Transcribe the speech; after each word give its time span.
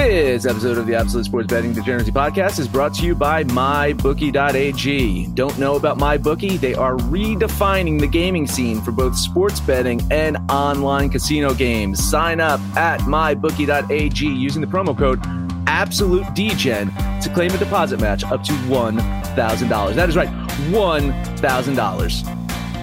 This 0.00 0.46
episode 0.46 0.78
of 0.78 0.86
the 0.86 0.94
Absolute 0.94 1.26
Sports 1.26 1.48
Betting 1.48 1.74
Degeneracy 1.74 2.10
Podcast 2.10 2.58
is 2.58 2.66
brought 2.66 2.94
to 2.94 3.04
you 3.04 3.14
by 3.14 3.44
MyBookie.ag. 3.44 5.26
Don't 5.34 5.58
know 5.58 5.76
about 5.76 5.98
MyBookie? 5.98 6.58
They 6.58 6.74
are 6.74 6.96
redefining 6.96 8.00
the 8.00 8.06
gaming 8.06 8.46
scene 8.46 8.80
for 8.80 8.92
both 8.92 9.14
sports 9.14 9.60
betting 9.60 10.00
and 10.10 10.38
online 10.50 11.10
casino 11.10 11.52
games. 11.52 12.02
Sign 12.02 12.40
up 12.40 12.60
at 12.78 13.00
MyBookie.ag 13.00 14.26
using 14.26 14.62
the 14.62 14.66
promo 14.66 14.96
code 14.96 15.20
Absolute 15.66 16.24
AbsoluteDGen 16.24 17.22
to 17.22 17.28
claim 17.34 17.50
a 17.50 17.58
deposit 17.58 18.00
match 18.00 18.24
up 18.24 18.42
to 18.44 18.52
$1,000. 18.52 19.94
That 19.94 20.08
is 20.08 20.16
right, 20.16 20.30
$1,000. 20.70 22.24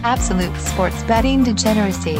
Absolute 0.04 0.55
Sports 0.57 1.02
Betting 1.04 1.43
Degeneracy. 1.43 2.18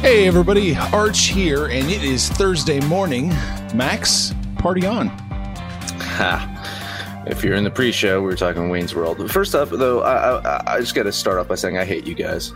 Hey 0.00 0.26
everybody, 0.26 0.74
Arch 0.74 1.26
here, 1.26 1.66
and 1.66 1.90
it 1.90 2.02
is 2.02 2.30
Thursday 2.30 2.80
morning. 2.80 3.30
Max, 3.74 4.34
party 4.58 4.86
on. 4.86 5.08
Ha. 5.08 7.24
If 7.26 7.42
you're 7.42 7.54
in 7.54 7.64
the 7.64 7.70
pre-show, 7.70 8.20
we 8.20 8.26
were 8.26 8.36
talking 8.36 8.68
Wayne's 8.68 8.94
World. 8.94 9.30
First 9.30 9.54
up, 9.54 9.70
though, 9.70 10.02
I, 10.02 10.40
I, 10.40 10.74
I 10.74 10.80
just 10.80 10.94
got 10.94 11.04
to 11.04 11.12
start 11.12 11.38
off 11.38 11.48
by 11.48 11.54
saying 11.54 11.78
I 11.78 11.84
hate 11.84 12.06
you 12.06 12.14
guys. 12.14 12.52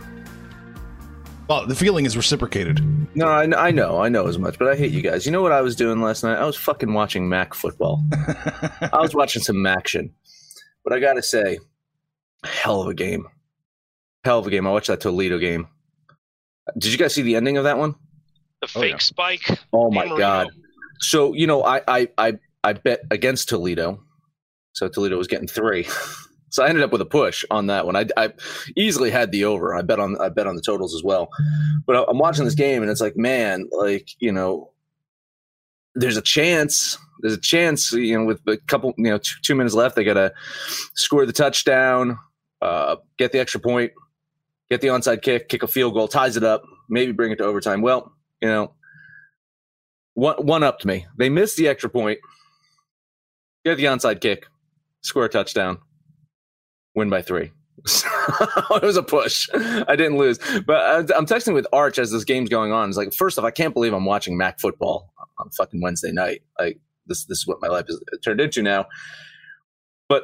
Well, 1.47 1.65
the 1.65 1.75
feeling 1.75 2.05
is 2.05 2.17
reciprocated. 2.17 2.83
No, 3.15 3.27
I, 3.27 3.67
I 3.67 3.71
know, 3.71 4.01
I 4.01 4.09
know 4.09 4.27
as 4.27 4.37
much, 4.37 4.59
but 4.59 4.67
I 4.67 4.75
hate 4.75 4.91
you 4.91 5.01
guys. 5.01 5.25
You 5.25 5.31
know 5.31 5.41
what 5.41 5.53
I 5.53 5.61
was 5.61 5.75
doing 5.75 6.01
last 6.01 6.23
night? 6.23 6.37
I 6.37 6.45
was 6.45 6.57
fucking 6.57 6.93
watching 6.93 7.29
MAC 7.29 7.53
football. 7.53 8.03
I 8.13 8.99
was 8.99 9.15
watching 9.15 9.41
some 9.41 9.65
action, 9.65 10.13
but 10.83 10.93
I 10.93 10.99
got 10.99 11.13
to 11.13 11.23
say, 11.23 11.59
hell 12.43 12.81
of 12.81 12.89
a 12.89 12.93
game, 12.93 13.27
hell 14.25 14.39
of 14.39 14.47
a 14.47 14.49
game. 14.49 14.67
I 14.67 14.71
watched 14.71 14.87
that 14.87 14.99
Toledo 14.99 15.39
game. 15.39 15.67
Did 16.77 16.91
you 16.91 16.97
guys 16.97 17.15
see 17.15 17.21
the 17.21 17.37
ending 17.37 17.57
of 17.57 17.63
that 17.63 17.77
one? 17.77 17.95
The 18.61 18.67
fake 18.67 18.83
oh, 18.83 18.87
yeah. 18.87 18.97
spike. 18.97 19.59
Oh 19.71 19.89
my 19.89 20.03
in 20.03 20.17
god! 20.17 20.49
So 20.99 21.33
you 21.33 21.47
know, 21.47 21.63
I 21.63 21.81
I 21.87 22.09
I, 22.17 22.33
I 22.63 22.73
bet 22.73 23.01
against 23.11 23.49
Toledo, 23.49 24.03
so 24.73 24.87
Toledo 24.87 25.17
was 25.17 25.27
getting 25.27 25.47
three. 25.47 25.87
So 26.49 26.63
I 26.63 26.69
ended 26.69 26.83
up 26.83 26.93
with 26.93 27.01
a 27.01 27.05
push 27.05 27.43
on 27.51 27.67
that 27.67 27.85
one. 27.85 27.95
I, 27.97 28.05
I 28.15 28.31
easily 28.75 29.11
had 29.11 29.31
the 29.31 29.43
over. 29.43 29.75
I 29.75 29.81
bet 29.81 29.99
on 29.99 30.19
I 30.19 30.29
bet 30.29 30.47
on 30.47 30.55
the 30.55 30.61
totals 30.61 30.95
as 30.95 31.03
well. 31.03 31.29
But 31.85 32.09
I'm 32.09 32.17
watching 32.17 32.45
this 32.45 32.55
game 32.55 32.81
and 32.81 32.89
it's 32.89 33.01
like, 33.01 33.17
man, 33.17 33.67
like 33.71 34.09
you 34.19 34.31
know, 34.31 34.71
there's 35.93 36.17
a 36.17 36.21
chance. 36.21 36.97
There's 37.19 37.33
a 37.33 37.39
chance. 37.39 37.91
You 37.91 38.17
know, 38.17 38.25
with 38.25 38.39
a 38.47 38.57
couple, 38.67 38.93
you 38.97 39.09
know, 39.09 39.17
two, 39.17 39.35
two 39.41 39.55
minutes 39.55 39.75
left, 39.75 39.95
they 39.95 40.03
gotta 40.03 40.33
score 40.95 41.25
the 41.25 41.33
touchdown, 41.33 42.17
uh, 42.61 42.95
get 43.17 43.31
the 43.33 43.39
extra 43.39 43.59
point, 43.59 43.91
get 44.69 44.81
the 44.81 44.87
onside 44.87 45.21
kick, 45.21 45.49
kick 45.49 45.63
a 45.63 45.67
field 45.67 45.93
goal, 45.93 46.07
ties 46.07 46.37
it 46.37 46.43
up, 46.43 46.63
maybe 46.89 47.11
bring 47.11 47.31
it 47.31 47.37
to 47.37 47.43
overtime. 47.43 47.81
Well, 47.81 48.13
you 48.41 48.47
know, 48.47 48.73
one 50.17 50.35
one 50.37 50.63
up 50.63 50.79
to 50.79 50.87
me. 50.87 51.05
They 51.15 51.29
missed 51.29 51.57
the 51.57 51.67
extra 51.67 51.89
point, 51.91 52.17
get 53.63 53.75
the 53.77 53.83
onside 53.85 54.19
kick, 54.19 54.47
score 55.01 55.25
a 55.25 55.29
touchdown, 55.29 55.77
win 56.95 57.09
by 57.11 57.21
three. 57.21 57.51
it 57.85 58.81
was 58.81 58.97
a 58.97 59.03
push. 59.03 59.47
I 59.53 59.95
didn't 59.95 60.17
lose, 60.17 60.39
but 60.65 60.77
I- 61.11 61.15
I'm 61.15 61.27
texting 61.27 61.53
with 61.53 61.67
Arch 61.71 61.99
as 61.99 62.11
this 62.11 62.23
game's 62.23 62.49
going 62.49 62.71
on. 62.71 62.89
It's 62.89 62.97
like, 62.97 63.13
first 63.13 63.37
off, 63.37 63.45
I 63.45 63.51
can't 63.51 63.75
believe 63.75 63.93
I'm 63.93 64.05
watching 64.05 64.35
MAC 64.37 64.59
football 64.59 65.13
on 65.37 65.51
fucking 65.51 65.81
Wednesday 65.81 66.11
night. 66.11 66.41
Like 66.59 66.79
this, 67.05 67.25
this 67.25 67.37
is 67.37 67.47
what 67.47 67.61
my 67.61 67.67
life 67.67 67.85
has 67.87 68.01
turned 68.25 68.41
into 68.41 68.63
now. 68.63 68.87
But 70.09 70.23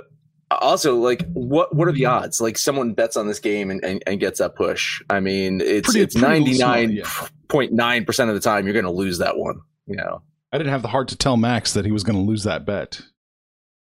also, 0.49 0.95
like, 0.97 1.23
what 1.33 1.75
what 1.75 1.88
are 1.88 1.91
the 1.91 2.05
odds? 2.05 2.41
Like, 2.41 2.58
someone 2.58 2.94
bets 2.94 3.16
on 3.16 3.27
this 3.27 3.39
game 3.39 3.69
and, 3.69 3.83
and, 3.86 4.03
and 4.08 4.19
gets 4.19 4.39
that 4.39 4.55
push. 4.55 5.03
I 5.11 5.19
mean, 5.19 5.61
it's 5.61 5.89
Pretty- 5.91 6.02
it's 6.02 6.16
ninety 6.16 6.58
nine 6.58 7.03
point 7.49 7.71
nine 7.73 8.05
percent 8.05 8.30
of 8.31 8.33
the 8.36 8.41
time 8.41 8.66
you're 8.66 8.73
going 8.73 8.86
to 8.86 8.91
lose 8.91 9.19
that 9.19 9.38
one. 9.38 9.61
You 9.88 9.95
know. 9.95 10.22
I 10.52 10.58
didn't 10.58 10.72
have 10.72 10.84
the 10.84 10.88
heart 10.88 11.08
to 11.09 11.16
tell 11.16 11.36
Max 11.36 11.73
that 11.73 11.84
he 11.84 11.92
was 11.92 12.03
going 12.03 12.16
to 12.16 12.22
lose 12.22 12.44
that 12.44 12.64
bet 12.64 13.02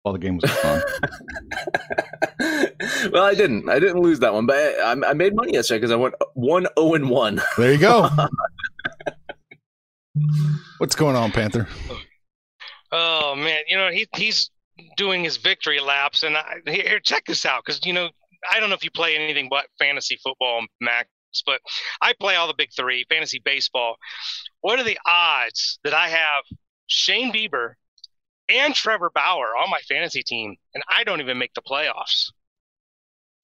while 0.02 0.12
the 0.12 0.18
game 0.18 0.38
was 0.38 0.50
on. 0.64 0.82
well, 3.12 3.24
I 3.24 3.34
didn't. 3.34 3.68
I 3.68 3.78
didn't 3.78 4.00
lose 4.00 4.18
that 4.20 4.34
one, 4.34 4.46
but 4.46 4.56
I, 4.56 4.96
I 5.06 5.14
made 5.14 5.36
money 5.36 5.52
yesterday 5.52 5.78
because 5.78 5.92
I 5.92 5.96
went 5.96 6.14
one 6.34 6.66
zero 6.76 6.94
and 6.94 7.10
one. 7.10 7.40
there 7.56 7.72
you 7.72 7.78
go. 7.78 8.08
What's 10.78 10.96
going 10.96 11.14
on, 11.14 11.30
Panther? 11.30 11.68
Oh 12.90 13.34
man, 13.36 13.62
you 13.68 13.76
know 13.76 13.90
he 13.90 14.08
he's 14.16 14.50
doing 14.96 15.22
his 15.22 15.36
victory 15.36 15.80
laps, 15.80 16.22
and 16.22 16.36
I, 16.36 16.56
here 16.66 17.00
check 17.00 17.24
this 17.26 17.44
out 17.44 17.62
because 17.64 17.84
you 17.84 17.92
know 17.92 18.08
I 18.50 18.60
don't 18.60 18.68
know 18.68 18.74
if 18.74 18.84
you 18.84 18.90
play 18.90 19.14
anything 19.16 19.48
but 19.50 19.66
fantasy 19.78 20.18
football, 20.22 20.64
Max, 20.80 21.08
but 21.44 21.60
I 22.00 22.14
play 22.18 22.36
all 22.36 22.46
the 22.46 22.54
big 22.56 22.70
three, 22.76 23.04
fantasy 23.08 23.40
baseball. 23.44 23.96
What 24.60 24.78
are 24.78 24.84
the 24.84 24.98
odds 25.06 25.78
that 25.84 25.94
I 25.94 26.08
have 26.08 26.44
Shane 26.86 27.32
Bieber 27.32 27.74
and 28.48 28.74
Trevor 28.74 29.10
Bauer 29.14 29.48
on 29.62 29.70
my 29.70 29.80
fantasy 29.88 30.22
team, 30.22 30.56
and 30.74 30.82
I 30.88 31.04
don't 31.04 31.20
even 31.20 31.38
make 31.38 31.54
the 31.54 31.62
playoffs 31.62 32.32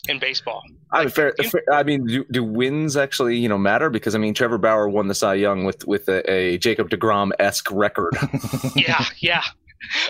in 0.09 0.19
baseball? 0.19 0.63
I 0.91 1.01
mean, 1.01 1.11
fair, 1.11 1.35
fair- 1.51 1.73
I 1.73 1.83
mean, 1.83 2.07
do, 2.07 2.25
do 2.31 2.43
wins 2.43 2.97
actually, 2.97 3.37
you 3.37 3.49
know, 3.49 3.59
matter? 3.59 3.91
Because 3.91 4.15
I 4.15 4.19
mean, 4.19 4.35
Trevor 4.35 4.59
Bauer 4.59 4.89
won 4.89 5.09
the 5.09 5.15
Cy 5.15 5.35
Young 5.35 5.65
with 5.65 5.87
with 5.87 6.09
a, 6.09 6.29
a 6.31 6.59
Jacob 6.59 6.91
deGrom 6.91 7.31
esque 7.39 7.71
record. 7.71 8.17
yeah, 8.77 9.05
yeah. 9.19 9.43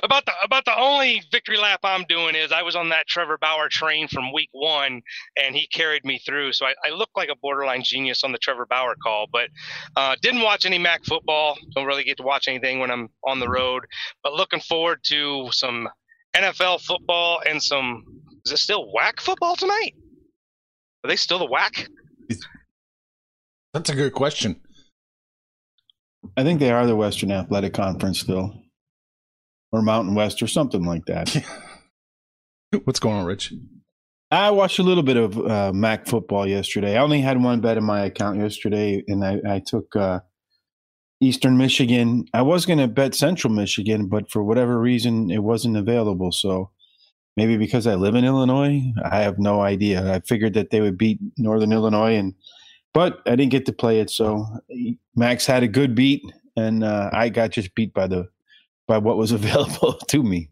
About 0.03 0.25
the 0.27 0.33
about 0.43 0.65
the 0.65 0.79
only 0.79 1.23
victory 1.31 1.57
lap 1.57 1.81
I'm 1.83 2.05
doing 2.09 2.35
is 2.35 2.53
I 2.53 2.63
was 2.63 2.77
on 2.77 2.89
that 2.91 3.07
Trevor 3.07 3.39
Bauer 3.39 3.69
train 3.69 4.09
from 4.09 4.33
week 4.33 4.51
one, 4.53 5.03
and 5.43 5.55
he 5.55 5.67
carried 5.69 6.05
me 6.05 6.19
through. 6.25 6.53
So 6.53 6.67
I, 6.67 6.75
I 6.85 6.91
look 6.91 7.11
like 7.17 7.29
a 7.29 7.37
borderline 7.37 7.83
genius 7.83 8.25
on 8.25 8.33
the 8.33 8.39
Trevor 8.39 8.67
Bauer 8.67 8.97
call, 9.03 9.27
but 9.33 9.49
uh, 9.97 10.17
didn't 10.23 10.43
watch 10.43 10.67
any 10.67 10.79
MAC 10.79 11.05
football. 11.05 11.57
Don't 11.75 11.87
really 11.87 12.05
get 12.05 12.17
to 12.19 12.23
watch 12.23 12.49
anything 12.49 12.79
when 12.81 12.91
I'm 12.91 13.09
on 13.27 13.41
the 13.41 13.49
road. 13.49 13.85
But 14.23 14.35
looking 14.35 14.61
forward 14.61 15.01
to 15.05 15.49
some 15.53 15.89
NFL 16.35 16.81
football 16.81 17.41
and 17.47 17.63
some. 17.63 18.05
Is 18.45 18.53
it 18.53 18.59
still 18.59 18.93
WAC 18.93 19.21
football 19.21 19.57
tonight? 19.57 19.95
Are 21.03 21.09
they 21.09 21.17
still 21.17 21.39
the 21.39 21.47
WAC? 21.47 21.89
That's 23.73 23.91
a 23.91 23.95
good 23.95 24.13
question. 24.13 24.61
I 26.37 26.43
think 26.43 26.61
they 26.61 26.71
are 26.71 26.87
the 26.87 26.97
Western 26.97 27.33
Athletic 27.33 27.75
Conference 27.75 28.21
still, 28.21 28.55
or 29.75 29.83
Mountain 29.83 30.15
West, 30.15 30.41
or 30.41 30.47
something 30.47 30.85
like 30.85 31.05
that. 31.07 31.37
What's 32.85 33.01
going 33.01 33.17
on, 33.17 33.25
Rich? 33.25 33.53
I 34.31 34.51
watched 34.51 34.79
a 34.79 34.85
little 34.85 35.03
bit 35.03 35.17
of 35.17 35.37
uh, 35.39 35.73
MAC 35.73 36.07
football 36.07 36.47
yesterday. 36.47 36.97
I 36.97 37.03
only 37.03 37.21
had 37.21 37.43
one 37.43 37.61
bet 37.61 37.77
in 37.77 37.83
my 37.83 38.05
account 38.05 38.39
yesterday, 38.39 39.03
and 39.09 39.25
I, 39.25 39.41
I 39.49 39.63
took 39.67 39.97
uh, 39.97 40.21
Eastern 41.21 41.57
Michigan. 41.57 42.25
I 42.33 42.43
was 42.43 42.67
going 42.67 42.79
to 42.79 42.87
bet 42.87 43.17
Central 43.17 43.53
Michigan, 43.53 44.07
but 44.07 44.31
for 44.31 44.45
whatever 44.45 44.79
reason, 44.79 45.31
it 45.33 45.43
wasn't 45.43 45.77
available. 45.77 46.31
So 46.31 46.71
maybe 47.37 47.57
because 47.57 47.89
I 47.89 47.97
live 47.97 48.15
in 48.15 48.25
Illinois, 48.25 48.81
I 49.05 49.23
have 49.23 49.41
no 49.41 49.61
idea. 49.61 50.13
I 50.15 50.21
figured 50.21 50.55
that 50.55 50.71
they 50.71 50.81
would 50.81 50.97
beat 50.97 51.19
Northern 51.37 51.73
Illinois, 51.73 52.15
and 52.15 52.35
but 52.93 53.23
I 53.27 53.35
didn't 53.35 53.51
get 53.51 53.67
to 53.67 53.73
play 53.73 53.99
it. 53.99 54.09
So 54.09 54.47
Max 55.17 55.47
had 55.47 55.65
a 55.65 55.69
good 55.69 55.97
beat, 55.97 56.23
and 56.57 56.85
uh, 56.85 57.11
I 57.13 57.29
got 57.29 57.51
just 57.51 57.75
beat 57.75 57.93
by 57.93 58.07
the 58.07 58.29
by 58.87 58.99
what 58.99 59.17
was 59.17 59.33
available 59.33 59.95
to 60.09 60.23
me. 60.23 60.51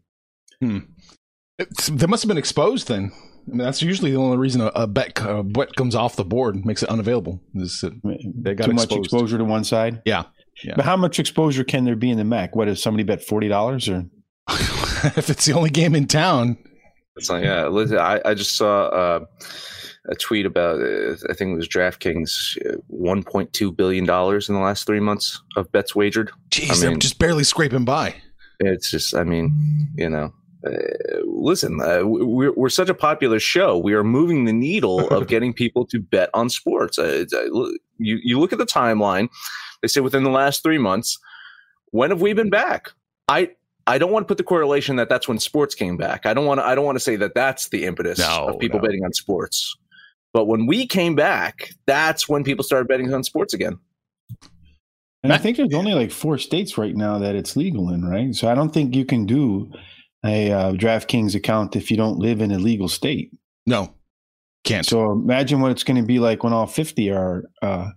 It's, 1.59 1.87
they 1.87 2.07
must 2.07 2.23
have 2.23 2.27
been 2.27 2.37
exposed 2.37 2.87
then. 2.87 3.11
I 3.47 3.49
mean, 3.49 3.57
that's 3.57 3.81
usually 3.81 4.11
the 4.11 4.17
only 4.17 4.37
reason 4.37 4.61
a, 4.61 4.67
a 4.67 4.87
bet 4.87 5.19
a 5.21 5.43
bet 5.43 5.75
comes 5.75 5.95
off 5.95 6.15
the 6.15 6.23
board, 6.23 6.65
makes 6.65 6.81
it 6.81 6.89
unavailable. 6.89 7.41
Is 7.55 7.81
that 7.81 7.93
They 8.35 8.55
got 8.55 8.65
too 8.65 8.73
much 8.73 8.91
exposure 8.91 9.37
to 9.37 9.43
one 9.43 9.63
side. 9.63 10.01
Yeah. 10.05 10.23
Yeah. 10.63 10.75
But 10.75 10.85
how 10.85 10.95
much 10.95 11.19
exposure 11.19 11.63
can 11.63 11.83
there 11.83 11.95
be 11.95 12.09
in 12.09 12.17
the 12.17 12.23
MAC? 12.23 12.55
What 12.55 12.69
if 12.69 12.79
somebody 12.79 13.03
bet 13.03 13.23
forty 13.23 13.49
dollars 13.49 13.89
or? 13.89 14.05
if 14.49 15.29
it's 15.29 15.45
the 15.45 15.53
only 15.53 15.69
game 15.69 15.95
in 15.95 16.07
town, 16.07 16.57
It's 17.15 17.29
like, 17.29 17.43
yeah, 17.43 17.67
listen, 17.67 17.97
I, 17.97 18.21
I 18.25 18.33
just 18.33 18.55
saw 18.55 18.87
uh, 18.87 19.25
a 20.09 20.15
tweet 20.15 20.45
about, 20.45 20.81
uh, 20.81 21.15
I 21.29 21.33
think 21.33 21.51
it 21.51 21.55
was 21.55 21.67
DraftKings, 21.67 22.57
uh, 22.65 22.77
$1.2 22.91 23.75
billion 23.77 24.03
in 24.03 24.07
the 24.07 24.61
last 24.61 24.85
three 24.85 24.99
months 24.99 25.41
of 25.55 25.71
bets 25.71 25.95
wagered. 25.95 26.31
jeez, 26.49 26.71
I 26.71 26.87
they're 26.87 26.97
just 26.97 27.19
barely 27.19 27.43
scraping 27.43 27.85
by. 27.85 28.15
It's 28.65 28.89
just, 28.91 29.15
I 29.15 29.23
mean, 29.23 29.87
you 29.95 30.09
know, 30.09 30.33
uh, 30.65 30.71
listen, 31.25 31.81
uh, 31.81 32.01
we're, 32.03 32.53
we're 32.53 32.69
such 32.69 32.89
a 32.89 32.93
popular 32.93 33.39
show. 33.39 33.77
We 33.77 33.93
are 33.93 34.03
moving 34.03 34.45
the 34.45 34.53
needle 34.53 35.07
of 35.09 35.27
getting 35.33 35.53
people 35.53 35.85
to 35.87 35.99
bet 35.99 36.29
on 36.33 36.49
sports. 36.49 36.97
Uh, 36.97 37.25
uh, 37.33 37.69
you, 37.97 38.19
you 38.23 38.39
look 38.39 38.53
at 38.53 38.59
the 38.59 38.65
timeline, 38.65 39.29
they 39.81 39.87
say 39.87 40.01
within 40.01 40.23
the 40.23 40.29
last 40.29 40.63
three 40.63 40.77
months, 40.77 41.19
when 41.91 42.09
have 42.09 42.21
we 42.21 42.33
been 42.33 42.49
back? 42.49 42.91
I, 43.27 43.51
I 43.87 43.97
don't 43.97 44.11
want 44.11 44.23
to 44.23 44.27
put 44.27 44.37
the 44.37 44.43
correlation 44.43 44.95
that 44.95 45.09
that's 45.09 45.27
when 45.27 45.37
sports 45.39 45.75
came 45.75 45.97
back. 45.97 46.25
I 46.25 46.33
don't 46.33 46.45
want 46.45 46.59
to. 46.59 46.65
I 46.65 46.73
don't 46.75 46.85
want 46.85 46.95
to 46.95 47.01
say 47.03 47.17
that 47.17 47.35
that's 47.35 47.69
the 47.69 47.85
impetus 47.85 48.19
No, 48.19 48.47
of 48.49 48.59
people 48.59 48.79
no. 48.79 48.85
betting 48.87 49.03
on 49.03 49.11
sports. 49.13 49.75
But 50.31 50.45
when 50.45 50.65
we 50.65 50.87
came 50.87 51.15
back, 51.15 51.69
that's 51.85 52.27
when 52.27 52.43
people 52.43 52.63
started 52.63 52.87
betting 52.87 53.13
on 53.13 53.23
sports 53.23 53.53
again. 53.53 53.77
And 55.23 55.31
I 55.31 55.37
think 55.37 55.57
there's 55.57 55.73
only 55.73 55.93
like 55.93 56.11
four 56.11 56.37
states 56.37 56.77
right 56.77 56.95
now 56.95 57.17
that 57.19 57.35
it's 57.35 57.55
legal 57.55 57.89
in, 57.89 58.03
right? 58.03 58.35
So 58.35 58.49
I 58.49 58.55
don't 58.55 58.73
think 58.73 58.93
you 58.93 59.05
can 59.05 59.25
do 59.25 59.71
a 60.25 60.51
uh, 60.51 60.71
DraftKings 60.73 61.33
account 61.33 61.75
if 61.75 61.89
you 61.89 61.95
don't 61.95 62.19
live 62.19 62.41
in 62.41 62.51
a 62.51 62.59
legal 62.59 62.89
state. 62.89 63.31
No, 63.65 63.93
can't. 64.65 64.85
So 64.85 65.11
imagine 65.11 65.61
what 65.61 65.71
it's 65.71 65.83
going 65.83 66.01
to 66.01 66.05
be 66.05 66.19
like 66.19 66.43
when 66.43 66.51
all 66.51 66.67
50 66.67 67.09
are 67.11 67.43
uh, 67.61 67.89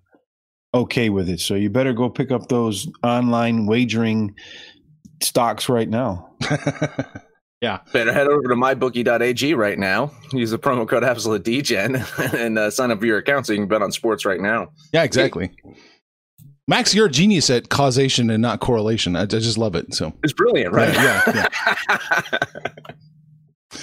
okay 0.73 1.09
with 1.09 1.29
it. 1.29 1.41
So 1.41 1.55
you 1.55 1.69
better 1.69 1.93
go 1.93 2.09
pick 2.09 2.31
up 2.31 2.49
those 2.49 2.87
online 3.03 3.67
wagering 3.67 4.35
stocks 5.21 5.69
right 5.69 5.89
now. 5.89 6.31
Yeah. 7.63 7.81
Better 7.93 8.13
head 8.13 8.27
over 8.27 8.43
to 8.43 8.55
mybookie.ag 8.55 9.55
right 9.55 9.79
now. 9.79 10.13
Use 10.33 10.51
the 10.51 10.59
promo 10.59 10.87
code 10.87 11.03
Absolute 11.03 11.43
DGen 11.43 12.35
and 12.35 12.59
uh, 12.59 12.71
sign 12.71 12.91
up 12.91 13.01
for 13.01 13.07
your 13.07 13.19
account 13.19 13.47
so 13.47 13.55
you 13.55 13.61
can 13.61 13.69
bet 13.69 13.83
on 13.83 13.91
sports 13.93 14.27
right 14.27 14.41
now. 14.41 14.69
Yeah, 14.93 15.05
exactly. 15.05 15.51
Max, 16.69 16.95
you're 16.95 17.07
a 17.07 17.11
genius 17.11 17.49
at 17.51 17.69
causation 17.69 18.29
and 18.31 18.43
not 18.43 18.61
correlation. 18.61 19.15
I, 19.15 19.23
I 19.23 19.27
just 19.27 19.57
love 19.59 19.77
it. 19.77 19.95
So, 19.95 20.13
It's 20.25 20.33
brilliant, 20.33 20.73
right? 20.75 20.93
Yeah, 20.95 21.47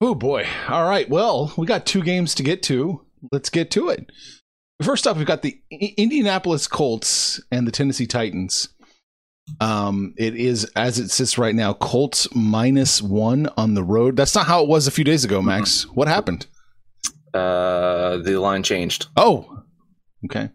oh 0.00 0.14
boy. 0.14 0.46
All 0.68 0.88
right. 0.88 1.08
Well, 1.08 1.52
we 1.56 1.66
got 1.66 1.84
two 1.86 2.02
games 2.02 2.34
to 2.36 2.42
get 2.42 2.62
to. 2.64 3.04
Let's 3.32 3.50
get 3.50 3.70
to 3.72 3.88
it. 3.88 4.10
First 4.82 5.06
up, 5.06 5.16
we've 5.16 5.26
got 5.26 5.42
the 5.42 5.60
Indianapolis 5.70 6.66
Colts 6.66 7.40
and 7.50 7.66
the 7.66 7.72
Tennessee 7.72 8.06
Titans. 8.06 8.68
Um, 9.60 10.14
it 10.16 10.36
is 10.36 10.64
as 10.76 10.98
it 11.00 11.10
sits 11.10 11.36
right 11.38 11.54
now, 11.54 11.72
Colts 11.74 12.28
minus 12.34 13.02
one 13.02 13.48
on 13.56 13.74
the 13.74 13.82
road. 13.82 14.16
That's 14.16 14.34
not 14.34 14.46
how 14.46 14.62
it 14.62 14.68
was 14.68 14.86
a 14.86 14.92
few 14.92 15.04
days 15.04 15.24
ago, 15.24 15.42
Max. 15.42 15.82
What 15.94 16.08
happened? 16.08 16.46
uh, 17.34 18.18
the 18.18 18.38
line 18.38 18.62
changed. 18.62 19.06
Oh, 19.16 19.62
okay. 20.26 20.50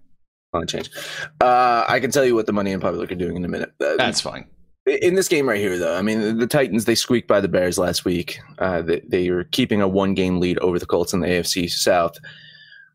Line 0.58 0.68
changed. 0.68 0.94
Uh, 1.42 1.86
I 1.88 2.00
can 2.00 2.12
tell 2.12 2.26
you 2.26 2.36
what 2.36 2.46
the 2.46 2.54
money 2.54 2.72
and 2.72 2.82
public 2.82 3.12
are 3.12 3.16
doing 3.16 3.36
in 3.38 3.46
a 3.46 3.48
minute. 3.48 3.72
Uh, 3.82 3.96
That's 3.98 4.22
fine. 4.22 4.46
in 4.86 5.16
this 5.16 5.28
game 5.28 5.48
right 5.48 5.60
here, 5.60 5.78
though, 5.78 5.98
I 5.98 6.02
mean, 6.02 6.38
the, 6.38 6.48
Titans 6.48 6.86
they 6.86 6.96
squeaked 6.96 7.28
by 7.28 7.42
the 7.42 7.48
Bears 7.48 7.78
last 7.78 8.06
week. 8.06 8.40
Uh, 8.60 8.82
they, 8.82 9.02
they 9.08 9.30
are 9.30 9.44
keeping 9.46 9.82
a 9.82 9.88
one 9.88 10.14
game 10.14 10.40
lead 10.40 10.58
over 10.60 10.80
the 10.80 10.86
Colts 10.86 11.14
in 11.14 11.20
the 11.20 11.28
AFC 11.28 11.70
South. 11.70 12.18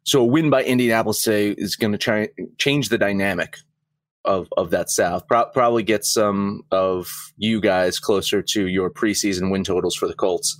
So 0.05 0.20
a 0.20 0.25
win 0.25 0.50
by 0.50 0.64
Indianapolis 0.64 1.23
today 1.23 1.50
is 1.50 1.76
going 1.76 1.93
to 1.93 1.99
try 1.99 2.29
change 2.59 2.88
the 2.88 2.99
dynamic 2.99 3.59
of 4.25 4.49
of 4.56 4.70
that 4.70 4.91
South. 4.91 5.26
Pro- 5.29 5.47
probably 5.47 5.82
get 5.82 6.05
some 6.05 6.62
of 6.70 7.12
you 7.37 7.61
guys 7.61 7.99
closer 7.99 8.43
to 8.43 8.67
your 8.67 8.91
preseason 8.91 9.50
win 9.50 9.65
totals 9.65 9.94
for 9.94 10.08
the 10.08 10.15
Colts. 10.15 10.56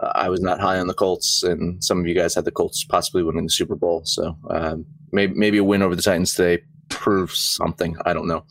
I 0.00 0.28
was 0.28 0.40
not 0.40 0.60
high 0.60 0.78
on 0.78 0.86
the 0.86 0.94
Colts, 0.94 1.42
and 1.42 1.82
some 1.82 2.00
of 2.00 2.06
you 2.06 2.14
guys 2.14 2.34
had 2.34 2.44
the 2.44 2.50
Colts 2.50 2.84
possibly 2.84 3.22
winning 3.22 3.44
the 3.44 3.50
Super 3.50 3.76
Bowl. 3.76 4.02
So 4.04 4.36
um, 4.50 4.86
maybe 5.12 5.34
maybe 5.34 5.58
a 5.58 5.64
win 5.64 5.82
over 5.82 5.94
the 5.94 6.02
Titans 6.02 6.34
today 6.34 6.62
proves 6.88 7.38
something. 7.38 7.96
I 8.04 8.12
don't 8.12 8.26
know. 8.26 8.44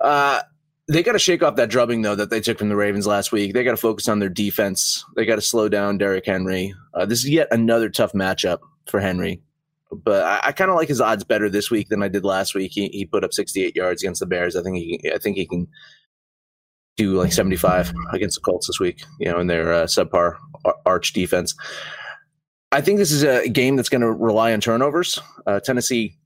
Uh, 0.00 0.40
they 0.88 1.02
got 1.02 1.12
to 1.12 1.18
shake 1.18 1.42
off 1.42 1.56
that 1.56 1.70
drubbing 1.70 2.02
though 2.02 2.14
that 2.14 2.30
they 2.30 2.40
took 2.40 2.58
from 2.58 2.68
the 2.68 2.76
Ravens 2.76 3.06
last 3.06 3.32
week. 3.32 3.54
They 3.54 3.64
got 3.64 3.72
to 3.72 3.76
focus 3.76 4.08
on 4.08 4.18
their 4.18 4.28
defense. 4.28 5.04
They 5.16 5.24
got 5.24 5.36
to 5.36 5.42
slow 5.42 5.68
down 5.68 5.98
Derrick 5.98 6.26
Henry. 6.26 6.74
Uh, 6.92 7.06
this 7.06 7.20
is 7.20 7.30
yet 7.30 7.48
another 7.50 7.88
tough 7.88 8.12
matchup 8.12 8.58
for 8.86 9.00
Henry, 9.00 9.42
but 9.90 10.24
I, 10.24 10.48
I 10.48 10.52
kind 10.52 10.70
of 10.70 10.76
like 10.76 10.88
his 10.88 11.00
odds 11.00 11.24
better 11.24 11.48
this 11.48 11.70
week 11.70 11.88
than 11.88 12.02
I 12.02 12.08
did 12.08 12.24
last 12.24 12.54
week. 12.54 12.72
He, 12.74 12.88
he 12.88 13.06
put 13.06 13.24
up 13.24 13.32
68 13.32 13.74
yards 13.76 14.02
against 14.02 14.20
the 14.20 14.26
Bears. 14.26 14.56
I 14.56 14.62
think 14.62 14.76
he 14.76 15.10
I 15.14 15.18
think 15.18 15.36
he 15.36 15.46
can 15.46 15.68
do 16.96 17.14
like 17.14 17.32
75 17.32 17.92
against 18.12 18.36
the 18.36 18.40
Colts 18.40 18.66
this 18.66 18.80
week. 18.80 19.02
You 19.18 19.30
know, 19.30 19.40
in 19.40 19.46
their 19.46 19.72
uh, 19.72 19.84
subpar 19.84 20.36
arch 20.86 21.12
defense. 21.12 21.54
I 22.72 22.80
think 22.80 22.98
this 22.98 23.12
is 23.12 23.22
a 23.22 23.48
game 23.48 23.76
that's 23.76 23.88
going 23.88 24.00
to 24.00 24.10
rely 24.10 24.52
on 24.52 24.60
turnovers. 24.60 25.20
Uh, 25.46 25.60
Tennessee 25.60 26.16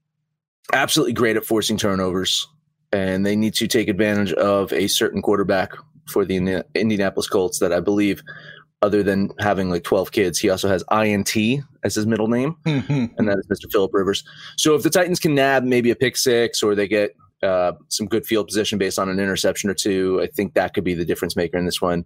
absolutely 0.73 1.12
great 1.12 1.37
at 1.37 1.44
forcing 1.44 1.76
turnovers 1.76 2.47
and 2.93 3.25
they 3.25 3.37
need 3.37 3.55
to 3.55 3.67
take 3.67 3.88
advantage 3.88 4.32
of 4.35 4.73
a 4.73 4.88
certain 4.88 5.23
quarterback 5.23 5.73
for 6.09 6.25
the 6.25 6.65
Indianapolis 6.75 7.29
Colts 7.29 7.59
that 7.59 7.73
I 7.73 7.81
believe, 7.81 8.23
other 8.81 9.03
than 9.03 9.31
having 9.38 9.69
like 9.69 9.85
12 9.85 10.12
kids, 10.12 10.38
he 10.38 10.49
also 10.49 10.69
has 10.69 10.85
INT 10.91 11.37
as 11.85 11.94
his 11.94 12.06
middle 12.06 12.29
name, 12.29 12.56
and 12.65 13.29
that 13.29 13.38
is 13.38 13.47
Mr. 13.47 13.70
Philip 13.70 13.93
Rivers. 13.93 14.25
So 14.56 14.75
if 14.75 14.82
the 14.82 14.91
Titans 14.91 15.20
can 15.20 15.35
nab 15.35 15.65
maybe 15.65 15.91
a 15.91 15.97
pick 15.97 16.17
six 16.17 16.62
or 16.62 16.75
they 16.75 16.88
get 16.88 17.15
uh, 17.43 17.73
some 17.88 18.06
good 18.06 18.26
field 18.26 18.46
position 18.46 18.79
based 18.79 18.99
on 18.99 19.08
an 19.08 19.20
interception 19.20 19.70
or 19.70 19.75
two, 19.75 20.20
I 20.23 20.26
think 20.26 20.55
that 20.55 20.75
could 20.75 20.85
be 20.85 20.94
the 20.94 21.05
difference 21.05 21.37
maker 21.37 21.56
in 21.56 21.64
this 21.64 21.81
one. 21.81 22.05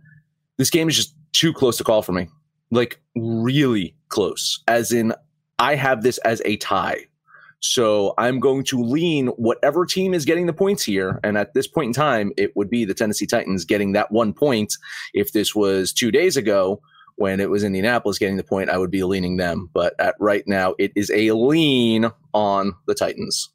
This 0.59 0.71
game 0.71 0.89
is 0.89 0.97
just 0.97 1.15
too 1.33 1.53
close 1.53 1.77
to 1.79 1.85
call 1.85 2.03
for 2.03 2.13
me, 2.13 2.29
like 2.71 3.01
really 3.17 3.97
close, 4.09 4.63
as 4.69 4.93
in 4.93 5.15
I 5.59 5.75
have 5.75 6.03
this 6.03 6.19
as 6.19 6.43
a 6.45 6.57
tie. 6.59 7.07
So 7.61 8.13
I'm 8.19 8.41
going 8.41 8.65
to 8.65 8.83
lean 8.83 9.29
whatever 9.29 9.87
team 9.87 10.15
is 10.15 10.25
getting 10.25 10.47
the 10.47 10.53
points 10.53 10.83
here. 10.83 11.21
And 11.23 11.39
at 11.39 11.55
this 11.55 11.69
point 11.69 11.89
in 11.89 11.93
time, 11.93 12.33
it 12.37 12.55
would 12.57 12.69
be 12.69 12.85
the 12.85 12.93
Tennessee 12.93 13.27
Titans 13.27 13.65
getting 13.65 13.93
that 13.93 14.11
one 14.11 14.33
point. 14.33 14.75
If 15.15 15.33
this 15.33 15.55
was 15.55 15.93
two 15.93 16.11
days 16.11 16.37
ago 16.37 16.83
when 17.17 17.39
it 17.39 17.51
was 17.51 17.63
Indianapolis 17.63 18.19
getting 18.19 18.37
the 18.37 18.43
point, 18.43 18.69
I 18.69 18.79
would 18.79 18.91
be 18.91 19.05
leaning 19.05 19.37
them. 19.37 19.71
But 19.73 19.95
at 20.01 20.17
right 20.19 20.43
now, 20.47 20.75
it 20.79 20.91
is 20.97 21.11
a 21.13 21.31
lean 21.31 22.11
on 22.35 22.75
the 22.89 22.95
Titans. 22.97 23.49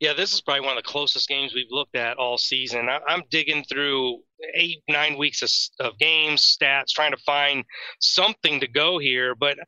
Yeah, 0.00 0.12
this 0.12 0.32
is 0.32 0.40
probably 0.40 0.64
one 0.64 0.76
of 0.76 0.82
the 0.82 0.88
closest 0.88 1.28
games 1.28 1.54
we've 1.54 1.70
looked 1.70 1.96
at 1.96 2.18
all 2.18 2.38
season. 2.38 2.88
I, 2.88 3.00
I'm 3.08 3.22
digging 3.30 3.64
through 3.64 4.20
eight, 4.54 4.78
nine 4.88 5.18
weeks 5.18 5.42
of, 5.42 5.50
of 5.86 5.98
games, 5.98 6.56
stats, 6.56 6.90
trying 6.94 7.10
to 7.10 7.22
find 7.26 7.64
something 8.00 8.60
to 8.60 8.68
go 8.68 8.98
here. 8.98 9.34
But 9.34 9.58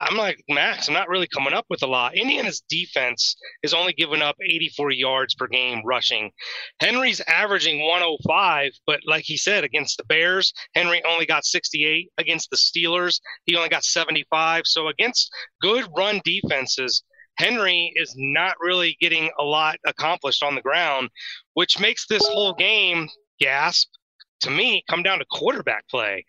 I'm 0.00 0.16
like 0.16 0.42
Max. 0.50 0.88
I'm 0.88 0.94
not 0.94 1.08
really 1.08 1.28
coming 1.28 1.54
up 1.54 1.64
with 1.70 1.82
a 1.82 1.86
lot. 1.86 2.14
Indiana's 2.14 2.62
defense 2.68 3.36
is 3.62 3.72
only 3.72 3.94
giving 3.94 4.20
up 4.20 4.36
84 4.44 4.90
yards 4.90 5.34
per 5.34 5.46
game 5.46 5.80
rushing. 5.84 6.30
Henry's 6.80 7.20
averaging 7.20 7.80
105, 7.80 8.72
but 8.86 9.00
like 9.06 9.24
he 9.24 9.38
said, 9.38 9.64
against 9.64 9.96
the 9.96 10.04
Bears, 10.04 10.52
Henry 10.74 11.02
only 11.08 11.24
got 11.24 11.44
68. 11.46 12.10
Against 12.18 12.50
the 12.50 12.56
Steelers, 12.56 13.20
he 13.44 13.56
only 13.56 13.70
got 13.70 13.84
75. 13.84 14.64
So 14.66 14.88
against 14.88 15.30
good 15.62 15.86
run 15.96 16.20
defenses, 16.24 17.02
Henry 17.36 17.92
is 17.96 18.14
not 18.16 18.56
really 18.60 18.96
getting 19.00 19.30
a 19.38 19.44
lot 19.44 19.76
accomplished 19.86 20.42
on 20.42 20.54
the 20.54 20.62
ground, 20.62 21.10
which 21.54 21.80
makes 21.80 22.06
this 22.06 22.26
whole 22.26 22.54
game 22.54 23.08
gasp 23.40 23.88
to 24.40 24.50
me 24.50 24.84
come 24.88 25.02
down 25.02 25.18
to 25.18 25.24
quarterback 25.30 25.88
play. 25.88 26.24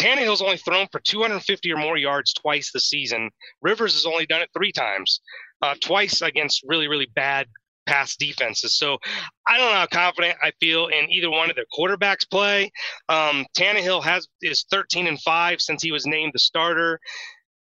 Tannehill's 0.00 0.42
only 0.42 0.56
thrown 0.56 0.88
for 0.90 1.00
250 1.00 1.72
or 1.72 1.76
more 1.76 1.96
yards 1.96 2.32
twice 2.32 2.70
this 2.72 2.88
season. 2.88 3.30
Rivers 3.62 3.94
has 3.94 4.06
only 4.06 4.26
done 4.26 4.42
it 4.42 4.50
three 4.56 4.72
times, 4.72 5.20
uh, 5.62 5.74
twice 5.80 6.20
against 6.20 6.64
really, 6.66 6.88
really 6.88 7.08
bad 7.14 7.46
pass 7.86 8.16
defenses. 8.16 8.76
So 8.76 8.98
I 9.46 9.58
don't 9.58 9.70
know 9.70 9.78
how 9.78 9.86
confident 9.86 10.38
I 10.42 10.52
feel 10.58 10.86
in 10.88 11.10
either 11.10 11.30
one 11.30 11.50
of 11.50 11.56
their 11.56 11.66
quarterbacks 11.76 12.28
play. 12.28 12.72
Um, 13.08 13.46
Tannehill 13.56 14.02
has 14.02 14.26
is 14.42 14.64
13 14.70 15.06
and 15.06 15.20
five 15.20 15.60
since 15.60 15.82
he 15.82 15.92
was 15.92 16.06
named 16.06 16.32
the 16.34 16.38
starter, 16.38 16.98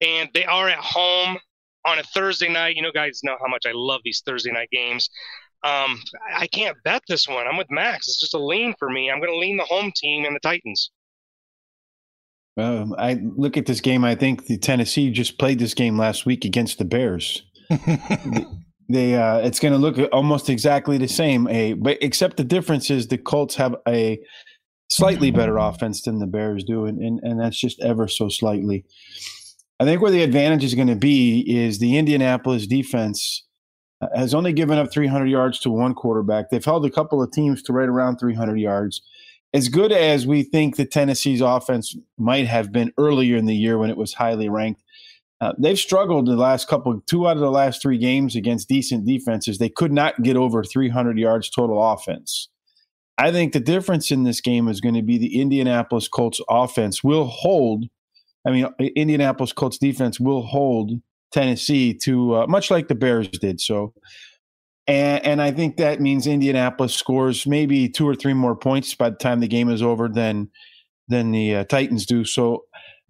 and 0.00 0.28
they 0.34 0.44
are 0.44 0.68
at 0.68 0.78
home 0.78 1.38
on 1.88 1.98
a 1.98 2.02
Thursday 2.02 2.48
night. 2.48 2.76
You 2.76 2.82
know, 2.82 2.92
guys 2.92 3.20
know 3.22 3.36
how 3.40 3.48
much 3.48 3.64
I 3.66 3.72
love 3.74 4.00
these 4.04 4.22
Thursday 4.24 4.52
night 4.52 4.70
games. 4.70 5.08
Um, 5.64 6.00
I 6.36 6.46
can't 6.46 6.76
bet 6.84 7.02
this 7.08 7.26
one. 7.26 7.46
I'm 7.46 7.56
with 7.56 7.70
Max. 7.70 8.06
It's 8.06 8.20
just 8.20 8.34
a 8.34 8.38
lean 8.38 8.74
for 8.78 8.88
me. 8.88 9.10
I'm 9.10 9.18
going 9.18 9.32
to 9.32 9.38
lean 9.38 9.56
the 9.56 9.64
home 9.64 9.92
team 9.94 10.24
and 10.24 10.34
the 10.36 10.40
Titans. 10.40 10.90
Um, 12.56 12.94
I 12.98 13.20
look 13.36 13.56
at 13.56 13.66
this 13.66 13.80
game. 13.80 14.04
I 14.04 14.14
think 14.14 14.46
the 14.46 14.58
Tennessee 14.58 15.10
just 15.10 15.38
played 15.38 15.58
this 15.58 15.74
game 15.74 15.96
last 15.96 16.26
week 16.26 16.44
against 16.44 16.78
the 16.78 16.84
Bears. 16.84 17.42
they 18.88 19.14
uh, 19.14 19.38
it's 19.38 19.60
going 19.60 19.72
to 19.72 19.78
look 19.78 19.96
almost 20.12 20.48
exactly 20.48 20.98
the 20.98 21.08
same. 21.08 21.46
A 21.48 21.74
but 21.74 21.98
except 22.00 22.36
the 22.36 22.44
difference 22.44 22.90
is 22.90 23.06
the 23.06 23.18
Colts 23.18 23.54
have 23.56 23.76
a 23.86 24.20
slightly 24.90 25.30
better 25.30 25.58
offense 25.58 26.02
than 26.02 26.18
the 26.18 26.26
Bears 26.26 26.64
do, 26.64 26.86
and 26.86 26.98
and, 27.00 27.20
and 27.22 27.40
that's 27.40 27.58
just 27.58 27.80
ever 27.80 28.08
so 28.08 28.28
slightly. 28.28 28.84
I 29.80 29.84
think 29.84 30.02
where 30.02 30.10
the 30.10 30.22
advantage 30.22 30.64
is 30.64 30.74
going 30.74 30.88
to 30.88 30.96
be 30.96 31.40
is 31.46 31.78
the 31.78 31.96
Indianapolis 31.96 32.66
defense 32.66 33.44
uh, 34.00 34.08
has 34.14 34.34
only 34.34 34.52
given 34.52 34.78
up 34.78 34.92
300 34.92 35.26
yards 35.26 35.60
to 35.60 35.70
one 35.70 35.94
quarterback. 35.94 36.50
They've 36.50 36.64
held 36.64 36.84
a 36.84 36.90
couple 36.90 37.22
of 37.22 37.30
teams 37.30 37.62
to 37.64 37.72
right 37.72 37.88
around 37.88 38.18
300 38.18 38.58
yards 38.58 39.02
as 39.54 39.68
good 39.68 39.92
as 39.92 40.26
we 40.26 40.42
think 40.42 40.76
the 40.76 40.84
Tennessee's 40.84 41.40
offense 41.40 41.96
might 42.18 42.46
have 42.46 42.70
been 42.70 42.92
earlier 42.98 43.36
in 43.36 43.46
the 43.46 43.56
year 43.56 43.78
when 43.78 43.90
it 43.90 43.96
was 43.96 44.14
highly 44.14 44.48
ranked, 44.48 44.82
uh, 45.40 45.52
they've 45.58 45.78
struggled 45.78 46.26
the 46.26 46.36
last 46.36 46.68
couple, 46.68 47.00
two 47.06 47.26
out 47.26 47.36
of 47.36 47.40
the 47.40 47.50
last 47.50 47.80
three 47.80 47.96
games 47.96 48.36
against 48.36 48.68
decent 48.68 49.06
defenses. 49.06 49.58
They 49.58 49.68
could 49.68 49.92
not 49.92 50.22
get 50.22 50.36
over 50.36 50.64
300 50.64 51.18
yards 51.18 51.48
total 51.48 51.82
offense. 51.92 52.48
I 53.16 53.32
think 53.32 53.52
the 53.52 53.60
difference 53.60 54.10
in 54.10 54.24
this 54.24 54.40
game 54.40 54.68
is 54.68 54.80
going 54.80 54.94
to 54.94 55.02
be 55.02 55.16
the 55.16 55.40
Indianapolis 55.40 56.08
Colts 56.08 56.40
offense 56.48 57.02
will 57.02 57.26
hold. 57.26 57.86
I 58.48 58.52
mean, 58.52 58.92
Indianapolis 58.96 59.52
Colts 59.52 59.78
defense 59.78 60.18
will 60.18 60.42
hold 60.42 60.92
Tennessee 61.32 61.92
to 62.04 62.34
uh, 62.36 62.46
much 62.46 62.70
like 62.70 62.88
the 62.88 62.94
Bears 62.94 63.28
did. 63.28 63.60
So 63.60 63.92
and, 64.88 65.24
and 65.24 65.42
I 65.42 65.50
think 65.50 65.76
that 65.76 66.00
means 66.00 66.26
Indianapolis 66.26 66.94
scores 66.94 67.46
maybe 67.46 67.88
two 67.88 68.08
or 68.08 68.14
three 68.14 68.32
more 68.32 68.56
points 68.56 68.94
by 68.94 69.10
the 69.10 69.16
time 69.16 69.40
the 69.40 69.46
game 69.46 69.68
is 69.68 69.82
over 69.82 70.08
than 70.08 70.50
than 71.08 71.30
the 71.30 71.56
uh, 71.56 71.64
Titans 71.64 72.06
do. 72.06 72.24
So, 72.24 72.64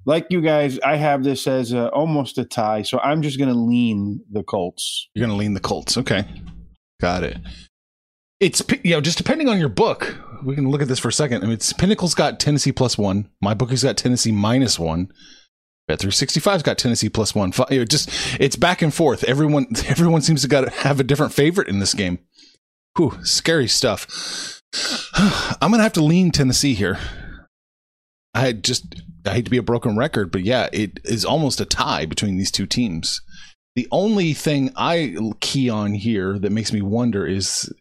like 0.04 0.26
you 0.30 0.40
guys, 0.40 0.78
I 0.80 0.96
have 0.96 1.22
this 1.22 1.46
as 1.46 1.72
a, 1.72 1.88
almost 1.90 2.38
a 2.38 2.44
tie. 2.44 2.82
So 2.82 2.98
I'm 3.00 3.22
just 3.22 3.38
going 3.38 3.52
to 3.52 3.58
lean 3.58 4.20
the 4.30 4.42
Colts. 4.42 5.08
You're 5.14 5.26
going 5.26 5.36
to 5.36 5.40
lean 5.40 5.54
the 5.54 5.60
Colts. 5.60 5.96
Okay. 5.96 6.24
Got 7.00 7.24
it. 7.24 7.38
It's, 8.40 8.62
you 8.84 8.92
know, 8.92 9.00
just 9.00 9.18
depending 9.18 9.48
on 9.48 9.58
your 9.58 9.68
book, 9.68 10.16
we 10.44 10.54
can 10.54 10.70
look 10.70 10.82
at 10.82 10.88
this 10.88 10.98
for 10.98 11.08
a 11.08 11.12
second. 11.12 11.42
I 11.42 11.46
mean, 11.46 11.54
it's 11.54 11.72
Pinnacle's 11.72 12.14
got 12.14 12.38
Tennessee 12.38 12.72
plus 12.72 12.96
one. 12.96 13.28
My 13.40 13.54
bookie's 13.54 13.82
got 13.82 13.96
Tennessee 13.96 14.32
minus 14.32 14.78
one. 14.78 15.12
Bet 15.88 16.00
365's 16.00 16.62
got 16.62 16.78
Tennessee 16.78 17.08
plus 17.08 17.34
one. 17.34 17.52
You 17.70 17.78
know, 17.78 17.84
just 17.84 18.10
it's 18.38 18.56
back 18.56 18.82
and 18.82 18.92
forth. 18.92 19.24
Everyone 19.24 19.66
everyone 19.86 20.22
seems 20.22 20.42
to 20.42 20.48
got 20.48 20.68
have 20.68 21.00
a 21.00 21.04
different 21.04 21.32
favorite 21.32 21.68
in 21.68 21.78
this 21.78 21.94
game. 21.94 22.18
Whew, 22.96 23.18
scary 23.24 23.68
stuff. 23.68 24.62
I'm 25.14 25.70
gonna 25.70 25.82
have 25.82 25.94
to 25.94 26.04
lean 26.04 26.30
Tennessee 26.30 26.74
here. 26.74 26.98
I 28.34 28.52
just 28.52 28.94
I 29.24 29.34
hate 29.34 29.46
to 29.46 29.50
be 29.50 29.56
a 29.56 29.62
broken 29.62 29.96
record, 29.96 30.30
but 30.30 30.42
yeah, 30.42 30.68
it 30.72 31.00
is 31.04 31.24
almost 31.24 31.60
a 31.60 31.64
tie 31.64 32.04
between 32.04 32.36
these 32.36 32.50
two 32.50 32.66
teams. 32.66 33.22
The 33.74 33.88
only 33.90 34.34
thing 34.34 34.70
I 34.76 35.16
key 35.40 35.70
on 35.70 35.94
here 35.94 36.38
that 36.38 36.52
makes 36.52 36.72
me 36.72 36.82
wonder 36.82 37.26
is 37.26 37.72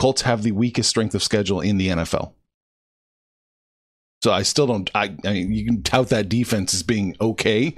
Colts 0.00 0.22
have 0.22 0.42
the 0.42 0.52
weakest 0.52 0.88
strength 0.88 1.14
of 1.14 1.22
schedule 1.22 1.60
in 1.60 1.76
the 1.76 1.88
NFL. 1.88 2.32
So 4.22 4.32
I 4.32 4.42
still 4.42 4.66
don't. 4.66 4.90
I, 4.94 5.14
I 5.26 5.32
mean, 5.32 5.52
you 5.52 5.66
can 5.66 5.82
tout 5.82 6.08
that 6.08 6.30
defense 6.30 6.72
as 6.72 6.82
being 6.82 7.14
okay, 7.20 7.74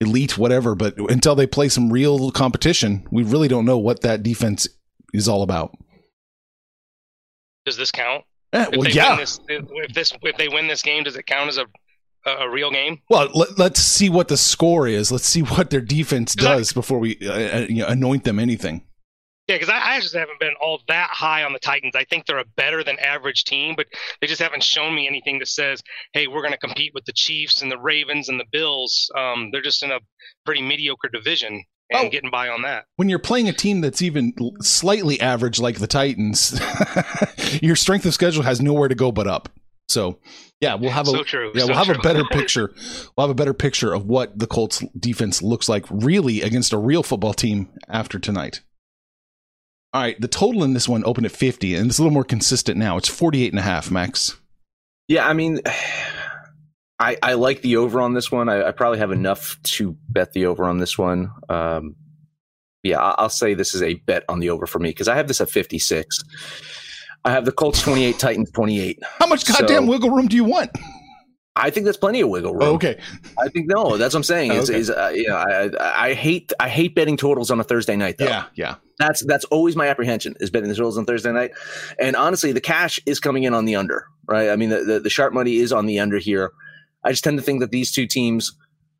elite, 0.00 0.36
whatever, 0.36 0.74
but 0.74 0.98
until 0.98 1.36
they 1.36 1.46
play 1.46 1.68
some 1.68 1.92
real 1.92 2.32
competition, 2.32 3.06
we 3.12 3.22
really 3.22 3.46
don't 3.46 3.64
know 3.64 3.78
what 3.78 4.00
that 4.02 4.24
defense 4.24 4.66
is 5.14 5.28
all 5.28 5.42
about. 5.42 5.76
Does 7.64 7.76
this 7.76 7.92
count? 7.92 8.24
Eh, 8.52 8.62
If 8.62 8.70
well, 8.72 8.82
they 8.82 8.90
yeah. 8.90 9.10
win 9.10 9.18
this, 9.18 9.40
if 9.48 9.94
this, 9.94 10.12
if 10.20 10.36
they 10.36 10.48
win 10.48 10.66
this 10.66 10.82
game, 10.82 11.04
does 11.04 11.14
it 11.14 11.26
count 11.26 11.48
as 11.48 11.58
a 11.58 11.66
a, 12.24 12.48
real 12.48 12.70
game? 12.70 13.00
Well, 13.08 13.28
let, 13.34 13.58
let's 13.58 13.80
see 13.80 14.08
what 14.08 14.28
the 14.28 14.36
score 14.36 14.88
is. 14.88 15.12
Let's 15.12 15.26
see 15.26 15.42
what 15.42 15.70
their 15.70 15.80
defense 15.80 16.34
does 16.34 16.72
before 16.72 16.98
we 16.98 17.18
uh, 17.22 17.32
uh, 17.32 17.66
you 17.68 17.82
know, 17.82 17.86
anoint 17.86 18.24
them 18.24 18.38
anything. 18.38 18.84
Yeah, 19.48 19.56
because 19.56 19.68
I, 19.68 19.96
I 19.96 20.00
just 20.00 20.14
haven't 20.14 20.38
been 20.38 20.54
all 20.60 20.80
that 20.88 21.10
high 21.10 21.42
on 21.42 21.52
the 21.52 21.58
Titans. 21.58 21.96
I 21.96 22.04
think 22.04 22.26
they're 22.26 22.38
a 22.38 22.44
better 22.56 22.84
than 22.84 22.98
average 23.00 23.44
team, 23.44 23.74
but 23.76 23.86
they 24.20 24.26
just 24.28 24.40
haven't 24.40 24.62
shown 24.62 24.94
me 24.94 25.06
anything 25.08 25.38
that 25.40 25.48
says, 25.48 25.82
"Hey, 26.12 26.26
we're 26.28 26.42
going 26.42 26.52
to 26.52 26.58
compete 26.58 26.92
with 26.94 27.04
the 27.06 27.12
Chiefs 27.12 27.60
and 27.60 27.70
the 27.70 27.78
Ravens 27.78 28.28
and 28.28 28.38
the 28.38 28.44
Bills." 28.52 29.10
Um, 29.18 29.50
they're 29.50 29.60
just 29.62 29.82
in 29.82 29.90
a 29.90 29.98
pretty 30.46 30.62
mediocre 30.62 31.08
division 31.12 31.64
and 31.90 32.06
Oh. 32.06 32.08
getting 32.08 32.30
by 32.30 32.48
on 32.48 32.62
that. 32.62 32.84
When 32.96 33.08
you're 33.08 33.18
playing 33.18 33.48
a 33.48 33.52
team 33.52 33.80
that's 33.80 34.00
even 34.00 34.32
slightly 34.62 35.20
average 35.20 35.58
like 35.58 35.78
the 35.80 35.86
Titans, 35.88 36.58
your 37.62 37.76
strength 37.76 38.06
of 38.06 38.14
schedule 38.14 38.44
has 38.44 38.60
nowhere 38.60 38.88
to 38.88 38.94
go 38.94 39.10
but 39.12 39.26
up. 39.26 39.48
So, 39.88 40.20
yeah, 40.60 40.76
we'll 40.76 40.90
have 40.92 41.08
a 41.08 41.10
so 41.10 41.22
true. 41.24 41.50
yeah, 41.54 41.62
so 41.62 41.66
we'll 41.66 41.84
have 41.84 41.94
a 41.94 41.98
better 41.98 42.24
picture. 42.30 42.72
We'll 43.16 43.26
have 43.26 43.30
a 43.30 43.34
better 43.34 43.52
picture 43.52 43.92
of 43.92 44.06
what 44.06 44.38
the 44.38 44.46
Colts 44.46 44.82
defense 44.98 45.42
looks 45.42 45.68
like 45.68 45.84
really 45.90 46.40
against 46.42 46.72
a 46.72 46.78
real 46.78 47.02
football 47.02 47.34
team 47.34 47.68
after 47.88 48.18
tonight. 48.18 48.62
All 49.94 50.00
right, 50.00 50.18
the 50.20 50.28
total 50.28 50.64
in 50.64 50.72
this 50.72 50.88
one 50.88 51.04
opened 51.04 51.26
at 51.26 51.32
50 51.32 51.74
and 51.74 51.90
it's 51.90 51.98
a 51.98 52.02
little 52.02 52.14
more 52.14 52.24
consistent 52.24 52.78
now. 52.78 52.96
It's 52.96 53.08
48 53.08 53.52
and 53.52 53.58
a 53.58 53.62
half, 53.62 53.90
Max. 53.90 54.38
Yeah, 55.08 55.26
I 55.28 55.32
mean, 55.34 55.60
I 56.98 57.16
I 57.22 57.32
like 57.34 57.62
the 57.62 57.76
over 57.76 58.00
on 58.00 58.14
this 58.14 58.30
one. 58.30 58.48
I, 58.48 58.68
I 58.68 58.70
probably 58.70 58.98
have 59.00 59.10
enough 59.10 59.58
to 59.64 59.96
bet 60.08 60.32
the 60.32 60.46
over 60.46 60.64
on 60.64 60.78
this 60.78 60.96
one. 60.96 61.30
Um, 61.48 61.96
yeah, 62.84 62.98
I'll 63.00 63.28
say 63.28 63.54
this 63.54 63.74
is 63.74 63.82
a 63.82 63.94
bet 63.94 64.24
on 64.28 64.40
the 64.40 64.50
over 64.50 64.66
for 64.66 64.78
me 64.78 64.90
because 64.90 65.08
I 65.08 65.16
have 65.16 65.26
this 65.28 65.40
at 65.40 65.50
56. 65.50 66.22
I 67.24 67.30
have 67.30 67.44
the 67.44 67.52
Colts 67.52 67.82
28, 67.82 68.18
Titans 68.18 68.50
28. 68.52 68.98
How 69.18 69.26
much 69.26 69.44
goddamn 69.46 69.84
So- 69.84 69.90
wiggle 69.90 70.10
room 70.10 70.26
do 70.28 70.36
you 70.36 70.44
want? 70.44 70.70
I 71.54 71.68
think 71.70 71.84
that's 71.84 71.98
plenty 71.98 72.20
of 72.22 72.30
wiggle 72.30 72.52
room. 72.54 72.62
Oh, 72.62 72.74
okay. 72.76 72.98
I 73.38 73.48
think 73.48 73.66
no, 73.68 73.98
that's 73.98 74.14
what 74.14 74.20
I'm 74.20 74.24
saying. 74.24 74.52
It's, 74.52 74.70
Okay. 74.70 74.78
is 74.78 74.88
uh, 74.90 75.12
I, 75.30 75.70
I 75.78 76.08
I 76.10 76.14
hate 76.14 76.50
I 76.58 76.68
hate 76.70 76.94
betting 76.94 77.18
totals 77.18 77.50
on 77.50 77.60
a 77.60 77.64
Thursday 77.64 77.94
night 77.94 78.16
though. 78.18 78.24
Yeah, 78.24 78.44
yeah. 78.54 78.76
That's 79.02 79.24
that's 79.26 79.44
always 79.46 79.74
my 79.74 79.88
apprehension 79.88 80.36
is 80.38 80.50
betting 80.50 80.68
the 80.68 80.76
totals 80.76 80.96
on 80.96 81.04
Thursday 81.04 81.32
night. 81.32 81.50
And 81.98 82.14
honestly, 82.14 82.52
the 82.52 82.60
cash 82.60 83.00
is 83.04 83.18
coming 83.18 83.42
in 83.42 83.52
on 83.52 83.64
the 83.64 83.74
under, 83.74 84.06
right? 84.28 84.48
I 84.48 84.54
mean, 84.54 84.68
the, 84.70 84.84
the, 84.84 85.00
the 85.00 85.10
sharp 85.10 85.34
money 85.34 85.56
is 85.56 85.72
on 85.72 85.86
the 85.86 85.98
under 85.98 86.18
here. 86.18 86.52
I 87.02 87.10
just 87.10 87.24
tend 87.24 87.36
to 87.36 87.42
think 87.42 87.58
that 87.60 87.72
these 87.72 87.90
two 87.90 88.06
teams 88.06 88.56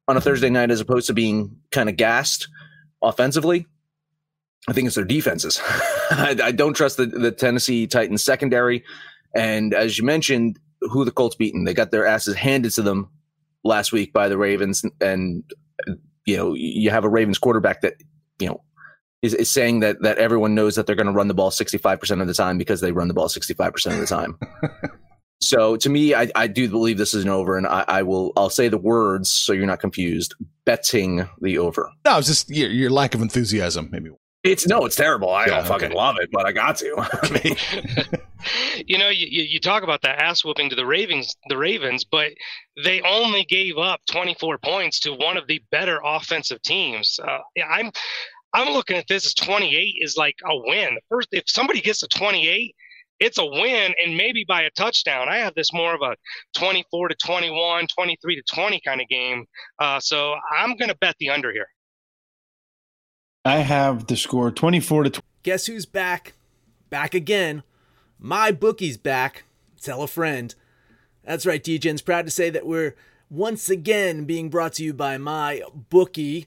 on 0.09 0.17
a 0.17 0.21
Thursday 0.21 0.51
night, 0.51 0.73
as 0.73 0.81
opposed 0.81 1.07
to 1.07 1.13
being 1.13 1.57
kind 1.71 1.89
of 1.89 1.97
gassed 1.97 2.49
offensively, 3.01 3.69
I 4.69 4.73
think 4.73 4.89
it's 4.89 4.97
their 4.97 5.05
defenses. 5.05 5.61
I, 6.11 6.37
I 6.43 6.51
don't 6.51 6.75
trust 6.75 6.97
the, 6.97 7.07
the 7.07 7.31
Tennessee 7.31 7.87
Titans 7.87 8.25
secondary. 8.25 8.83
And 9.37 9.73
as 9.73 9.99
you 9.99 10.05
mentioned, 10.05 10.59
who 10.81 11.05
the 11.05 11.13
Colts 11.13 11.37
beaten? 11.37 11.63
They 11.63 11.75
got 11.75 11.93
their 11.93 12.09
asses 12.09 12.35
handed 12.35 12.73
to 12.73 12.83
them 12.83 13.09
last 13.63 13.93
week 13.93 14.13
by 14.13 14.29
the 14.29 14.37
Ravens. 14.37 14.83
And, 15.01 15.45
you 16.27 16.37
know, 16.37 16.55
you 16.55 16.91
have 16.91 17.05
a 17.05 17.09
Ravens 17.09 17.39
quarterback 17.39 17.83
that, 17.83 17.95
you 18.41 18.49
know, 18.49 18.65
is, 19.23 19.35
is 19.35 19.49
saying 19.49 19.81
that 19.81 20.03
that 20.03 20.19
everyone 20.19 20.55
knows 20.55 20.75
that 20.75 20.87
they're 20.87 20.97
going 20.97 21.07
to 21.07 21.13
run 21.13 21.29
the 21.29 21.35
ball 21.35 21.51
65% 21.51 22.21
of 22.21 22.27
the 22.27 22.35
time 22.35 22.59
because 22.59 22.81
they 22.81 22.93
run 22.93 23.09
the 23.09 23.15
ball 23.15 23.29
65% 23.29 23.93
of 23.93 24.01
the 24.01 24.07
time. 24.07 24.39
so 25.41 25.77
to 25.77 25.89
me, 25.89 26.15
I, 26.15 26.29
I 26.35 26.47
do 26.49 26.69
believe 26.69 26.99
this 26.99 27.15
is 27.15 27.25
an 27.25 27.31
over, 27.31 27.57
and 27.57 27.67
I, 27.67 27.85
I 27.87 28.03
will 28.03 28.33
I'll 28.37 28.51
say 28.51 28.69
the 28.69 28.79
words 28.79 29.31
so 29.31 29.53
you're 29.53 29.67
not 29.67 29.81
confused. 29.81 30.35
Betting 30.65 31.29
the 31.41 31.59
over. 31.59 31.91
No, 32.05 32.19
it's 32.19 32.29
just 32.29 32.51
your, 32.51 32.71
your 32.71 32.91
lack 32.91 33.15
of 33.15 33.23
enthusiasm, 33.23 33.89
maybe. 33.91 34.11
It's 34.45 34.67
no, 34.67 34.85
it's 34.85 34.97
terrible. 34.97 35.31
I 35.31 35.47
Yeah, 35.47 35.59
don't 35.59 35.67
fucking 35.67 35.89
okay. 35.89 35.95
love 35.95 36.17
it, 36.21 36.31
but 36.33 36.47
I 36.47 36.53
got 36.53 36.77
to. 36.79 36.95
I 37.23 37.41
mean, 37.45 37.57
you 38.87 38.99
know, 38.99 39.09
you, 39.09 39.27
you 39.31 39.45
you 39.45 39.61
talk 39.61 39.85
about 39.85 40.03
that 40.03 40.21
ass 40.21 40.45
whooping 40.45 40.69
to 40.71 40.77
the 40.77 40.85
Ravens, 40.87 41.37
the 41.49 41.57
Ravens, 41.57 42.05
but 42.05 42.33
they 42.83 43.01
only 43.03 43.45
gave 43.45 43.79
up 43.79 44.01
24 44.11 44.59
points 44.59 44.99
to 45.01 45.13
one 45.13 45.37
of 45.37 45.47
the 45.47 45.63
better 45.71 46.01
offensive 46.05 46.61
teams. 46.63 47.21
Uh, 47.23 47.39
yeah, 47.55 47.67
I'm 47.67 47.93
I'm 48.55 48.73
looking 48.73 48.97
at 48.97 49.07
this 49.09 49.27
as 49.27 49.35
28 49.35 49.97
is 50.01 50.17
like 50.17 50.37
a 50.45 50.57
win. 50.57 50.99
First, 51.09 51.29
if 51.33 51.45
somebody 51.47 51.81
gets 51.81 52.03
a 52.03 52.09
28, 52.09 52.75
it's 53.21 53.39
a 53.39 53.47
win, 53.47 53.95
and 54.05 54.17
maybe 54.17 54.45
by 54.47 54.63
a 54.63 54.71
touchdown. 54.71 55.29
I 55.29 55.39
have 55.39 55.55
this 55.55 55.73
more 55.73 55.95
of 55.95 56.03
a 56.03 56.17
24 56.57 57.09
to 57.09 57.15
21, 57.15 57.87
23 57.87 58.37
to 58.37 58.43
20 58.55 58.81
kind 58.85 59.01
of 59.01 59.09
game. 59.09 59.47
Uh, 59.79 60.01
so 60.01 60.35
I'm 60.51 60.77
going 60.77 60.89
to 60.89 60.97
bet 60.97 61.17
the 61.19 61.31
under 61.31 61.53
here. 61.53 61.69
I 63.45 63.59
have 63.59 64.07
the 64.07 64.17
score 64.17 64.51
24 64.51 65.05
to 65.05 65.11
20. 65.11 65.27
Guess 65.45 65.67
who's 65.67 65.87
back? 65.87 66.35
Back 66.91 67.15
again. 67.15 67.63
My 68.19 68.53
bookie's 68.53 68.97
back. 68.97 69.45
Tell 69.81 70.03
a 70.03 70.09
friend. 70.09 70.55
That's 71.25 71.47
right, 71.47 71.63
DJ's 71.63 72.03
proud 72.03 72.25
to 72.27 72.31
say 72.31 72.51
that 72.51 72.67
we're 72.67 72.95
once 73.31 73.69
again 73.69 74.25
being 74.25 74.51
brought 74.51 74.75
to 74.75 74.85
you 74.85 74.93
by 74.93 75.17
my 75.17 75.63
bookie. 75.91 76.47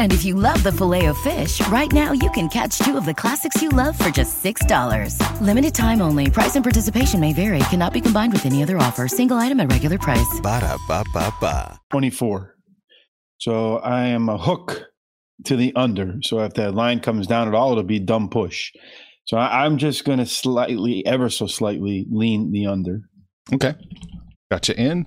And 0.00 0.14
if 0.14 0.24
you 0.24 0.34
love 0.34 0.62
the 0.62 0.72
filet 0.72 1.06
of 1.06 1.18
fish, 1.18 1.60
right 1.68 1.92
now 1.92 2.12
you 2.12 2.30
can 2.30 2.48
catch 2.48 2.78
two 2.78 2.96
of 2.96 3.04
the 3.04 3.12
classics 3.12 3.60
you 3.60 3.68
love 3.68 3.98
for 3.98 4.08
just 4.08 4.42
$6. 4.42 5.40
Limited 5.42 5.74
time 5.74 6.00
only. 6.00 6.30
Price 6.30 6.56
and 6.56 6.64
participation 6.64 7.20
may 7.20 7.34
vary. 7.34 7.58
Cannot 7.68 7.92
be 7.92 8.00
combined 8.00 8.32
with 8.32 8.46
any 8.46 8.62
other 8.62 8.78
offer. 8.78 9.08
Single 9.08 9.36
item 9.36 9.60
at 9.60 9.70
regular 9.70 9.98
price. 9.98 10.40
Ba-da-ba-ba-ba. 10.42 11.78
24. 11.90 12.54
So 13.36 13.76
I 13.76 14.06
am 14.06 14.30
a 14.30 14.38
hook 14.38 14.86
to 15.44 15.54
the 15.54 15.74
under. 15.76 16.14
So 16.22 16.40
if 16.40 16.54
that 16.54 16.74
line 16.74 17.00
comes 17.00 17.26
down 17.26 17.48
at 17.48 17.54
all, 17.54 17.72
it'll 17.72 17.84
be 17.84 17.98
dumb 17.98 18.30
push. 18.30 18.72
So 19.26 19.36
I, 19.36 19.66
I'm 19.66 19.76
just 19.76 20.06
going 20.06 20.18
to 20.18 20.24
slightly, 20.24 21.04
ever 21.04 21.28
so 21.28 21.46
slightly, 21.46 22.06
lean 22.10 22.52
the 22.52 22.68
under. 22.68 23.02
Okay. 23.52 23.74
Gotcha 24.50 24.74
in. 24.80 25.04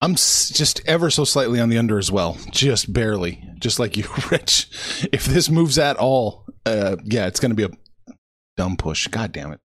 I'm 0.00 0.14
just 0.14 0.82
ever 0.86 1.10
so 1.10 1.24
slightly 1.24 1.58
on 1.58 1.68
the 1.68 1.78
under 1.78 1.98
as 1.98 2.12
well, 2.12 2.36
just 2.50 2.92
barely, 2.92 3.42
just 3.58 3.78
like 3.78 3.96
you, 3.96 4.04
Rich. 4.30 4.68
If 5.12 5.24
this 5.24 5.48
moves 5.48 5.78
at 5.78 5.96
all, 5.96 6.44
uh, 6.66 6.96
yeah, 7.04 7.26
it's 7.26 7.40
going 7.40 7.54
to 7.54 7.56
be 7.56 7.64
a 7.64 8.14
dumb 8.56 8.76
push. 8.76 9.06
God 9.08 9.32
damn 9.32 9.52
it! 9.52 9.60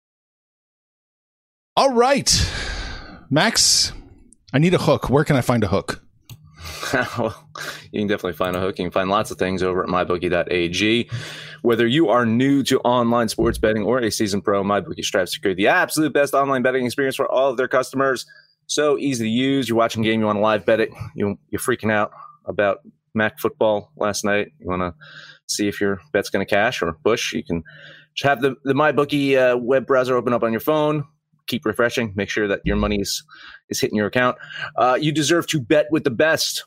All 1.76 1.94
right, 1.94 2.30
Max, 3.30 3.92
I 4.54 4.60
need 4.60 4.74
a 4.74 4.80
hook. 4.80 5.10
Where 5.10 5.24
can 5.24 5.36
I 5.36 5.42
find 5.42 5.64
a 5.64 5.68
hook? 5.68 6.04
well, 7.18 7.48
you 7.92 8.02
can 8.02 8.08
definitely 8.08 8.34
find 8.34 8.56
a 8.56 8.60
hook. 8.60 8.78
You 8.78 8.86
can 8.86 8.92
find 8.92 9.10
lots 9.10 9.32
of 9.32 9.38
things 9.38 9.64
over 9.64 9.84
at 9.84 9.90
mybookie.ag. 9.90 11.10
Whether 11.62 11.88
you 11.88 12.10
are 12.10 12.26
new 12.26 12.64
to 12.64 12.80
online 12.82 13.30
sports 13.30 13.58
betting 13.58 13.84
or 13.84 14.00
a 14.00 14.12
seasoned 14.12 14.44
pro, 14.44 14.64
MyBookie 14.64 15.04
strives 15.04 15.34
to 15.34 15.40
create 15.40 15.58
the 15.58 15.68
absolute 15.68 16.14
best 16.14 16.34
online 16.34 16.62
betting 16.62 16.86
experience 16.86 17.16
for 17.16 17.30
all 17.30 17.50
of 17.50 17.58
their 17.58 17.68
customers. 17.68 18.26
So 18.70 19.00
easy 19.00 19.26
to 19.26 19.30
use. 19.30 19.68
You're 19.68 19.78
watching 19.78 20.06
a 20.06 20.08
game, 20.08 20.20
you 20.20 20.28
want 20.28 20.38
to 20.38 20.44
live 20.44 20.64
bet 20.64 20.80
it. 20.80 20.92
You, 21.16 21.40
you're 21.50 21.60
freaking 21.60 21.92
out 21.92 22.12
about 22.46 22.80
MAC 23.16 23.40
football 23.40 23.92
last 23.98 24.24
night. 24.24 24.50
You 24.60 24.68
want 24.68 24.82
to 24.82 24.94
see 25.48 25.68
if 25.68 25.82
your 25.82 26.00
bet's 26.14 26.30
going 26.30 26.46
to 26.46 26.50
cash 26.50 26.84
or 26.84 26.94
push. 27.04 27.34
You 27.34 27.44
can 27.44 27.64
just 28.14 28.28
have 28.28 28.42
the, 28.42 28.56
the 28.64 28.74
MyBookie 28.74 29.36
uh, 29.36 29.58
web 29.58 29.88
browser 29.88 30.16
open 30.16 30.34
up 30.34 30.44
on 30.44 30.52
your 30.52 30.60
phone. 30.60 31.04
Keep 31.48 31.66
refreshing. 31.66 32.14
Make 32.16 32.30
sure 32.30 32.48
that 32.48 32.62
your 32.64 32.76
money 32.76 33.02
is, 33.02 33.24
is 33.70 33.80
hitting 33.80 33.98
your 33.98 34.06
account. 34.06 34.38
Uh, 34.78 35.00
you 35.02 35.12
deserve 35.12 35.48
to 35.48 35.60
bet 35.60 35.88
with 35.90 36.04
the 36.04 36.12
best. 36.12 36.64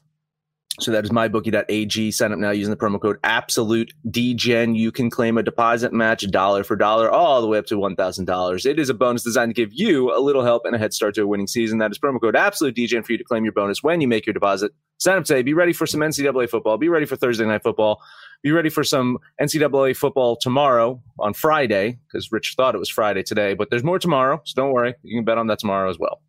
So 0.80 0.90
that 0.90 1.04
is 1.04 1.10
mybookie.ag. 1.10 2.10
Sign 2.12 2.32
up 2.32 2.38
now 2.38 2.50
using 2.50 2.70
the 2.70 2.76
promo 2.76 3.00
code 3.00 3.18
Absolute 3.22 3.92
DGen. 4.08 4.76
You 4.76 4.90
can 4.90 5.10
claim 5.10 5.36
a 5.36 5.42
deposit 5.42 5.92
match 5.92 6.28
dollar 6.30 6.64
for 6.64 6.76
dollar, 6.76 7.10
all 7.10 7.42
the 7.42 7.46
way 7.46 7.58
up 7.58 7.66
to 7.66 7.74
$1,000. 7.74 8.66
It 8.66 8.78
is 8.78 8.88
a 8.88 8.94
bonus 8.94 9.22
designed 9.22 9.54
to 9.54 9.54
give 9.54 9.72
you 9.72 10.16
a 10.16 10.20
little 10.20 10.42
help 10.42 10.64
and 10.64 10.74
a 10.74 10.78
head 10.78 10.94
start 10.94 11.14
to 11.16 11.22
a 11.22 11.26
winning 11.26 11.46
season. 11.46 11.78
That 11.78 11.90
is 11.90 11.98
promo 11.98 12.20
code 12.20 12.36
Absolute 12.36 12.74
DGen 12.74 13.04
for 13.04 13.12
you 13.12 13.18
to 13.18 13.24
claim 13.24 13.44
your 13.44 13.52
bonus 13.52 13.82
when 13.82 14.00
you 14.00 14.08
make 14.08 14.24
your 14.26 14.32
deposit. 14.32 14.72
Sign 14.98 15.18
up 15.18 15.24
today. 15.24 15.42
Be 15.42 15.52
ready 15.52 15.72
for 15.72 15.86
some 15.86 16.00
NCAA 16.00 16.48
football. 16.48 16.78
Be 16.78 16.88
ready 16.88 17.06
for 17.06 17.16
Thursday 17.16 17.44
night 17.44 17.62
football. 17.62 18.00
Be 18.42 18.50
ready 18.50 18.70
for 18.70 18.82
some 18.82 19.18
NCAA 19.40 19.96
football 19.96 20.36
tomorrow 20.36 21.02
on 21.18 21.34
Friday 21.34 21.98
because 22.06 22.32
Rich 22.32 22.54
thought 22.56 22.74
it 22.74 22.78
was 22.78 22.88
Friday 22.88 23.22
today, 23.22 23.54
but 23.54 23.68
there's 23.68 23.84
more 23.84 23.98
tomorrow. 23.98 24.40
So 24.44 24.54
don't 24.60 24.72
worry. 24.72 24.94
You 25.02 25.18
can 25.18 25.24
bet 25.24 25.38
on 25.38 25.48
that 25.48 25.58
tomorrow 25.58 25.90
as 25.90 25.98
well. 25.98 26.22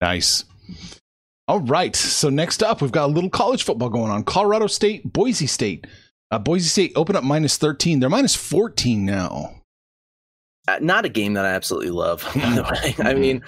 Nice. 0.00 0.44
All 1.46 1.60
right. 1.60 1.94
So 1.94 2.30
next 2.30 2.62
up, 2.62 2.80
we've 2.80 2.92
got 2.92 3.06
a 3.06 3.12
little 3.12 3.30
college 3.30 3.64
football 3.64 3.90
going 3.90 4.10
on. 4.10 4.24
Colorado 4.24 4.66
State, 4.66 5.12
Boise 5.12 5.46
State. 5.46 5.86
Uh, 6.30 6.38
Boise 6.38 6.68
State 6.68 6.92
open 6.96 7.16
up 7.16 7.24
minus 7.24 7.58
13. 7.58 8.00
They're 8.00 8.08
minus 8.08 8.34
14 8.34 9.04
now. 9.04 9.54
Uh, 10.66 10.78
not 10.80 11.04
a 11.04 11.10
game 11.10 11.34
that 11.34 11.44
I 11.44 11.50
absolutely 11.50 11.90
love, 11.90 12.22
by 12.34 12.50
the 12.54 12.62
way. 12.98 13.06
I 13.06 13.12
mean, 13.12 13.42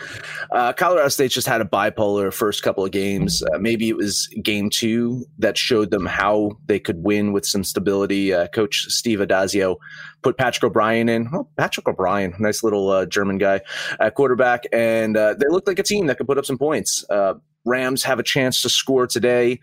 uh, 0.53 0.75
Colorado 0.75 1.09
State 1.09 1.31
just 1.31 1.49
had 1.49 1.63
a 1.63 1.65
bipolar 1.65 2.31
first 2.31 2.63
couple 2.63 2.85
of 2.85 2.91
games. 2.91 3.43
Uh, 3.43 3.59
maybe 3.59 3.89
it 3.89 3.97
was 3.97 4.29
game 4.43 4.69
two 4.69 5.25
that 5.39 5.57
showed 5.57 5.91
them 5.91 6.05
how 6.05 6.59
they 6.67 6.79
could 6.79 7.03
win 7.03 7.33
with 7.33 7.47
some 7.47 7.65
stability. 7.65 8.35
Uh, 8.35 8.49
Coach 8.49 8.85
Steve 8.89 9.21
Addazio 9.21 9.77
put 10.23 10.37
Patrick 10.37 10.65
O'Brien 10.65 11.09
in. 11.09 11.31
Oh, 11.33 11.49
Patrick 11.57 11.89
O'Brien, 11.89 12.35
nice 12.39 12.63
little 12.63 12.91
uh, 12.91 13.07
German 13.07 13.39
guy 13.39 13.63
at 13.99 14.15
quarterback. 14.15 14.65
And 14.71 15.17
uh, 15.17 15.35
they 15.41 15.47
looked 15.49 15.67
like 15.69 15.79
a 15.79 15.83
team 15.83 16.09
that 16.09 16.19
could 16.19 16.27
put 16.27 16.37
up 16.37 16.45
some 16.45 16.59
points. 16.59 17.03
Rams 17.67 18.03
have 18.05 18.19
a 18.19 18.23
chance 18.23 18.63
to 18.63 18.69
score 18.69 19.07
today. 19.07 19.61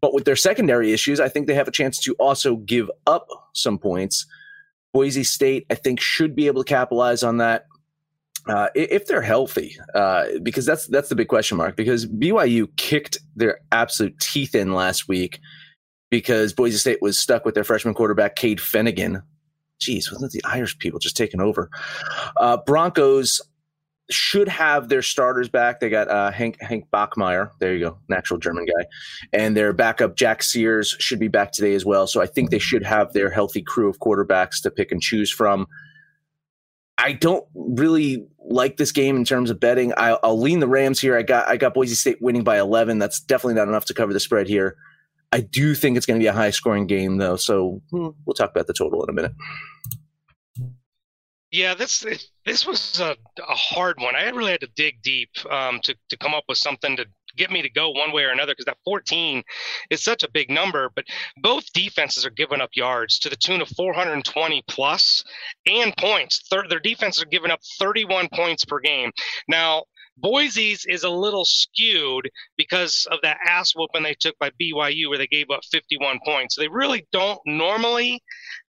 But 0.00 0.12
with 0.12 0.24
their 0.24 0.36
secondary 0.36 0.92
issues, 0.92 1.20
I 1.20 1.28
think 1.28 1.46
they 1.46 1.54
have 1.54 1.68
a 1.68 1.72
chance 1.72 1.98
to 2.00 2.14
also 2.14 2.56
give 2.56 2.90
up 3.06 3.28
some 3.54 3.78
points. 3.78 4.26
Boise 4.92 5.22
State, 5.22 5.64
I 5.70 5.74
think, 5.74 6.00
should 6.00 6.34
be 6.34 6.48
able 6.48 6.64
to 6.64 6.68
capitalize 6.68 7.22
on 7.22 7.38
that 7.38 7.66
uh, 8.48 8.68
if 8.74 9.06
they're 9.06 9.22
healthy, 9.22 9.76
uh, 9.94 10.24
because 10.42 10.66
that's 10.66 10.86
that's 10.88 11.08
the 11.08 11.14
big 11.14 11.28
question 11.28 11.56
mark. 11.56 11.76
Because 11.76 12.06
BYU 12.06 12.68
kicked 12.76 13.18
their 13.36 13.60
absolute 13.70 14.18
teeth 14.18 14.54
in 14.54 14.74
last 14.74 15.06
week 15.06 15.38
because 16.10 16.52
Boise 16.52 16.76
State 16.76 17.00
was 17.00 17.18
stuck 17.18 17.44
with 17.44 17.54
their 17.54 17.64
freshman 17.64 17.94
quarterback 17.94 18.34
Cade 18.34 18.58
Fennegan. 18.58 19.22
Jeez, 19.80 20.10
wasn't 20.12 20.34
it 20.34 20.42
the 20.42 20.48
Irish 20.48 20.78
people 20.78 20.98
just 20.98 21.16
taking 21.16 21.40
over? 21.40 21.70
Uh, 22.36 22.58
Broncos 22.66 23.40
should 24.10 24.48
have 24.48 24.88
their 24.88 25.02
starters 25.02 25.48
back. 25.48 25.80
They 25.80 25.88
got 25.88 26.08
uh, 26.08 26.30
Hank 26.30 26.60
Hank 26.60 26.86
Bachmeier. 26.92 27.50
There 27.60 27.74
you 27.74 27.86
go, 27.86 27.98
natural 28.08 28.38
German 28.38 28.66
guy, 28.66 28.86
and 29.32 29.56
their 29.56 29.72
backup 29.72 30.16
Jack 30.16 30.42
Sears 30.42 30.96
should 30.98 31.18
be 31.18 31.28
back 31.28 31.52
today 31.52 31.74
as 31.74 31.84
well. 31.84 32.06
So 32.06 32.20
I 32.20 32.26
think 32.26 32.50
they 32.50 32.58
should 32.58 32.84
have 32.84 33.12
their 33.12 33.30
healthy 33.30 33.62
crew 33.62 33.88
of 33.88 33.98
quarterbacks 33.98 34.62
to 34.62 34.70
pick 34.70 34.92
and 34.92 35.00
choose 35.00 35.30
from. 35.30 35.66
I 36.98 37.12
don't 37.12 37.44
really 37.54 38.26
like 38.38 38.76
this 38.76 38.92
game 38.92 39.16
in 39.16 39.24
terms 39.24 39.50
of 39.50 39.58
betting. 39.58 39.92
I, 39.96 40.16
will 40.22 40.38
lean 40.38 40.60
the 40.60 40.68
Rams 40.68 41.00
here. 41.00 41.16
I 41.16 41.22
got 41.22 41.48
I 41.48 41.56
got 41.56 41.74
Boise 41.74 41.94
State 41.94 42.20
winning 42.20 42.44
by 42.44 42.58
11. 42.58 42.98
That's 42.98 43.20
definitely 43.20 43.54
not 43.54 43.68
enough 43.68 43.86
to 43.86 43.94
cover 43.94 44.12
the 44.12 44.20
spread 44.20 44.46
here. 44.46 44.76
I 45.32 45.40
do 45.40 45.74
think 45.74 45.96
it's 45.96 46.04
going 46.04 46.20
to 46.20 46.22
be 46.22 46.28
a 46.28 46.32
high 46.32 46.50
scoring 46.50 46.86
game 46.86 47.16
though. 47.16 47.36
So 47.36 47.80
hmm, 47.90 48.08
we'll 48.26 48.34
talk 48.34 48.50
about 48.50 48.66
the 48.66 48.74
total 48.74 49.02
in 49.02 49.10
a 49.10 49.12
minute. 49.12 49.32
Yeah, 51.52 51.74
this 51.74 52.04
this 52.46 52.66
was 52.66 52.98
a, 52.98 53.14
a 53.38 53.54
hard 53.54 54.00
one. 54.00 54.16
I 54.16 54.28
really 54.30 54.52
had 54.52 54.62
to 54.62 54.70
dig 54.74 55.02
deep 55.02 55.28
um, 55.50 55.80
to 55.84 55.94
to 56.08 56.16
come 56.16 56.32
up 56.32 56.44
with 56.48 56.56
something 56.56 56.96
to 56.96 57.04
get 57.36 57.50
me 57.50 57.60
to 57.62 57.70
go 57.70 57.90
one 57.90 58.12
way 58.12 58.24
or 58.24 58.30
another 58.30 58.52
because 58.52 58.64
that 58.64 58.78
14 58.84 59.42
is 59.90 60.02
such 60.02 60.22
a 60.22 60.30
big 60.30 60.50
number. 60.50 60.90
But 60.96 61.04
both 61.42 61.70
defenses 61.74 62.24
are 62.24 62.30
giving 62.30 62.62
up 62.62 62.70
yards 62.74 63.18
to 63.20 63.28
the 63.28 63.36
tune 63.36 63.60
of 63.60 63.68
420 63.68 64.62
plus 64.66 65.24
and 65.66 65.94
points. 65.98 66.42
Thir- 66.50 66.68
their 66.68 66.80
defenses 66.80 67.22
are 67.22 67.26
giving 67.26 67.50
up 67.50 67.60
31 67.78 68.28
points 68.34 68.64
per 68.64 68.80
game. 68.80 69.10
Now, 69.46 69.84
Boise's 70.16 70.84
is 70.88 71.04
a 71.04 71.10
little 71.10 71.44
skewed 71.44 72.30
because 72.56 73.06
of 73.10 73.18
that 73.22 73.38
ass 73.46 73.72
whooping 73.74 74.02
they 74.02 74.14
took 74.14 74.38
by 74.38 74.50
BYU 74.60 75.08
where 75.08 75.18
they 75.18 75.26
gave 75.26 75.50
up 75.50 75.60
51 75.70 76.18
points. 76.24 76.54
So 76.54 76.62
they 76.62 76.68
really 76.68 77.06
don't 77.12 77.40
normally 77.46 78.22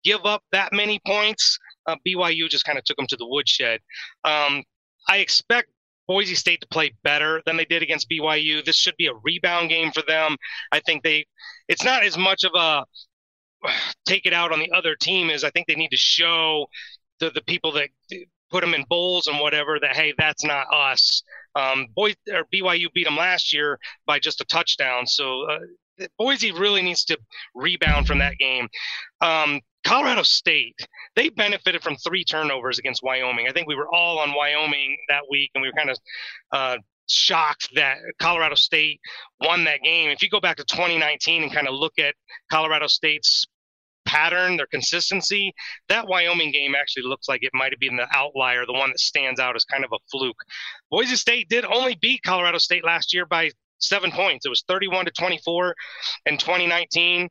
give 0.03 0.25
up 0.25 0.43
that 0.51 0.73
many 0.73 0.99
points 1.05 1.57
uh, 1.89 1.95
BYU 2.05 2.49
just 2.49 2.65
kind 2.65 2.77
of 2.77 2.83
took 2.83 2.97
them 2.97 3.07
to 3.07 3.17
the 3.17 3.27
woodshed. 3.27 3.79
Um, 4.23 4.63
I 5.07 5.17
expect 5.17 5.69
Boise 6.07 6.35
State 6.35 6.61
to 6.61 6.67
play 6.67 6.93
better 7.03 7.41
than 7.45 7.57
they 7.57 7.65
did 7.65 7.83
against 7.83 8.09
BYU. 8.09 8.63
This 8.63 8.75
should 8.75 8.95
be 8.97 9.07
a 9.07 9.13
rebound 9.23 9.69
game 9.69 9.91
for 9.91 10.03
them. 10.07 10.37
I 10.71 10.79
think 10.79 11.03
they, 11.03 11.25
it's 11.67 11.83
not 11.83 12.03
as 12.03 12.17
much 12.17 12.43
of 12.43 12.51
a 12.55 12.85
take 14.05 14.25
it 14.25 14.33
out 14.33 14.51
on 14.51 14.59
the 14.59 14.71
other 14.71 14.95
team 14.95 15.29
as 15.29 15.43
I 15.43 15.49
think 15.51 15.67
they 15.67 15.75
need 15.75 15.91
to 15.91 15.97
show 15.97 16.67
the, 17.19 17.29
the 17.31 17.41
people 17.41 17.71
that 17.73 17.89
put 18.49 18.61
them 18.61 18.73
in 18.73 18.83
bowls 18.89 19.27
and 19.27 19.39
whatever 19.39 19.79
that, 19.79 19.95
hey, 19.95 20.13
that's 20.17 20.43
not 20.43 20.65
us. 20.73 21.21
Um, 21.55 21.87
or 21.95 22.09
BYU 22.53 22.91
beat 22.93 23.05
them 23.05 23.17
last 23.17 23.53
year 23.53 23.79
by 24.05 24.19
just 24.19 24.41
a 24.41 24.45
touchdown. 24.45 25.05
So 25.05 25.43
uh, 25.49 25.59
Boise 26.17 26.51
really 26.51 26.81
needs 26.81 27.05
to 27.05 27.17
rebound 27.55 28.07
from 28.07 28.19
that 28.19 28.37
game. 28.37 28.67
Um, 29.21 29.61
Colorado 29.85 30.23
State, 30.23 30.75
they 31.15 31.29
benefited 31.29 31.81
from 31.81 31.95
three 31.95 32.23
turnovers 32.23 32.79
against 32.79 33.01
Wyoming. 33.03 33.47
I 33.47 33.51
think 33.51 33.67
we 33.67 33.75
were 33.75 33.89
all 33.93 34.19
on 34.19 34.33
Wyoming 34.33 34.97
that 35.07 35.23
week, 35.29 35.51
and 35.55 35.61
we 35.61 35.69
were 35.69 35.73
kind 35.73 35.89
of 35.89 35.97
uh, 36.51 36.77
shocked 37.09 37.69
that 37.75 37.97
Colorado 38.19 38.55
State 38.55 38.99
won 39.41 39.63
that 39.63 39.81
game. 39.81 40.09
If 40.09 40.21
you 40.21 40.29
go 40.29 40.39
back 40.39 40.57
to 40.57 40.63
2019 40.65 41.43
and 41.43 41.53
kind 41.53 41.67
of 41.67 41.73
look 41.73 41.97
at 41.97 42.15
Colorado 42.51 42.87
State's 42.87 43.47
pattern, 44.05 44.57
their 44.57 44.67
consistency, 44.67 45.53
that 45.87 46.07
Wyoming 46.07 46.51
game 46.51 46.75
actually 46.75 47.03
looks 47.03 47.27
like 47.29 47.43
it 47.43 47.51
might 47.53 47.71
have 47.71 47.79
been 47.79 47.95
the 47.95 48.07
outlier, 48.11 48.65
the 48.65 48.73
one 48.73 48.89
that 48.89 48.99
stands 48.99 49.39
out 49.39 49.55
as 49.55 49.63
kind 49.65 49.85
of 49.85 49.91
a 49.93 49.99
fluke. 50.11 50.41
Boise 50.89 51.15
State 51.15 51.47
did 51.49 51.65
only 51.65 51.95
beat 51.95 52.23
Colorado 52.23 52.57
State 52.57 52.83
last 52.83 53.13
year 53.13 53.25
by 53.25 53.51
seven 53.79 54.11
points. 54.11 54.45
It 54.45 54.49
was 54.49 54.63
31 54.67 55.05
to 55.05 55.11
24 55.11 55.75
in 56.25 56.37
2019. 56.37 57.29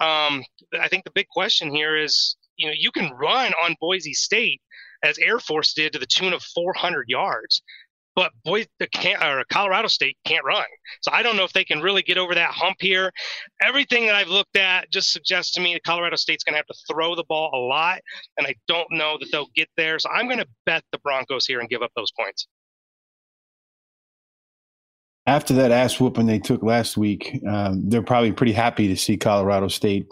Um, 0.00 0.44
I 0.80 0.88
think 0.88 1.04
the 1.04 1.12
big 1.14 1.28
question 1.28 1.74
here 1.74 1.96
is, 1.96 2.36
you 2.56 2.66
know, 2.66 2.74
you 2.76 2.90
can 2.90 3.12
run 3.12 3.52
on 3.64 3.76
Boise 3.80 4.14
State 4.14 4.60
as 5.02 5.18
Air 5.18 5.38
Force 5.38 5.74
did 5.74 5.92
to 5.92 5.98
the 5.98 6.06
tune 6.06 6.32
of 6.32 6.42
400 6.42 7.08
yards, 7.08 7.62
but 8.16 8.32
boy, 8.44 8.64
the 8.78 8.88
or 9.22 9.44
Colorado 9.50 9.88
State 9.88 10.16
can't 10.24 10.44
run. 10.44 10.64
So 11.02 11.10
I 11.12 11.22
don't 11.22 11.36
know 11.36 11.44
if 11.44 11.52
they 11.52 11.64
can 11.64 11.80
really 11.80 12.02
get 12.02 12.16
over 12.16 12.34
that 12.34 12.50
hump 12.50 12.76
here. 12.80 13.10
Everything 13.60 14.06
that 14.06 14.14
I've 14.14 14.28
looked 14.28 14.56
at 14.56 14.90
just 14.90 15.12
suggests 15.12 15.52
to 15.54 15.60
me 15.60 15.74
that 15.74 15.84
Colorado 15.84 16.16
State's 16.16 16.44
going 16.44 16.54
to 16.54 16.58
have 16.58 16.66
to 16.66 16.74
throw 16.88 17.14
the 17.16 17.24
ball 17.24 17.50
a 17.52 17.58
lot, 17.58 18.00
and 18.38 18.46
I 18.46 18.54
don't 18.68 18.90
know 18.92 19.18
that 19.18 19.30
they'll 19.32 19.50
get 19.54 19.68
there. 19.76 19.98
So 19.98 20.10
I'm 20.10 20.26
going 20.26 20.38
to 20.38 20.48
bet 20.64 20.84
the 20.92 20.98
Broncos 20.98 21.46
here 21.46 21.60
and 21.60 21.68
give 21.68 21.82
up 21.82 21.90
those 21.96 22.12
points 22.18 22.46
after 25.26 25.54
that 25.54 25.70
ass 25.70 25.98
whooping 25.98 26.26
they 26.26 26.38
took 26.38 26.62
last 26.62 26.96
week, 26.96 27.40
um, 27.48 27.88
they're 27.88 28.02
probably 28.02 28.32
pretty 28.32 28.52
happy 28.52 28.88
to 28.88 28.96
see 28.96 29.16
Colorado 29.16 29.68
State. 29.68 30.06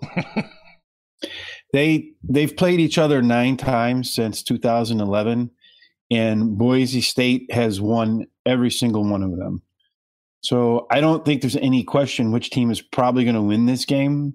they 1.72 2.10
they've 2.22 2.56
played 2.56 2.80
each 2.80 2.98
other 2.98 3.20
nine 3.20 3.56
times 3.56 4.12
since 4.14 4.42
2011, 4.42 5.50
and 6.10 6.58
Boise 6.58 7.02
State 7.02 7.52
has 7.52 7.80
won 7.80 8.26
every 8.46 8.70
single 8.70 9.04
one 9.04 9.22
of 9.22 9.36
them. 9.36 9.62
So 10.40 10.86
I 10.90 11.00
don't 11.00 11.24
think 11.24 11.40
there's 11.40 11.56
any 11.56 11.84
question 11.84 12.32
which 12.32 12.50
team 12.50 12.70
is 12.70 12.82
probably 12.82 13.24
going 13.24 13.36
to 13.36 13.42
win 13.42 13.66
this 13.66 13.84
game. 13.84 14.34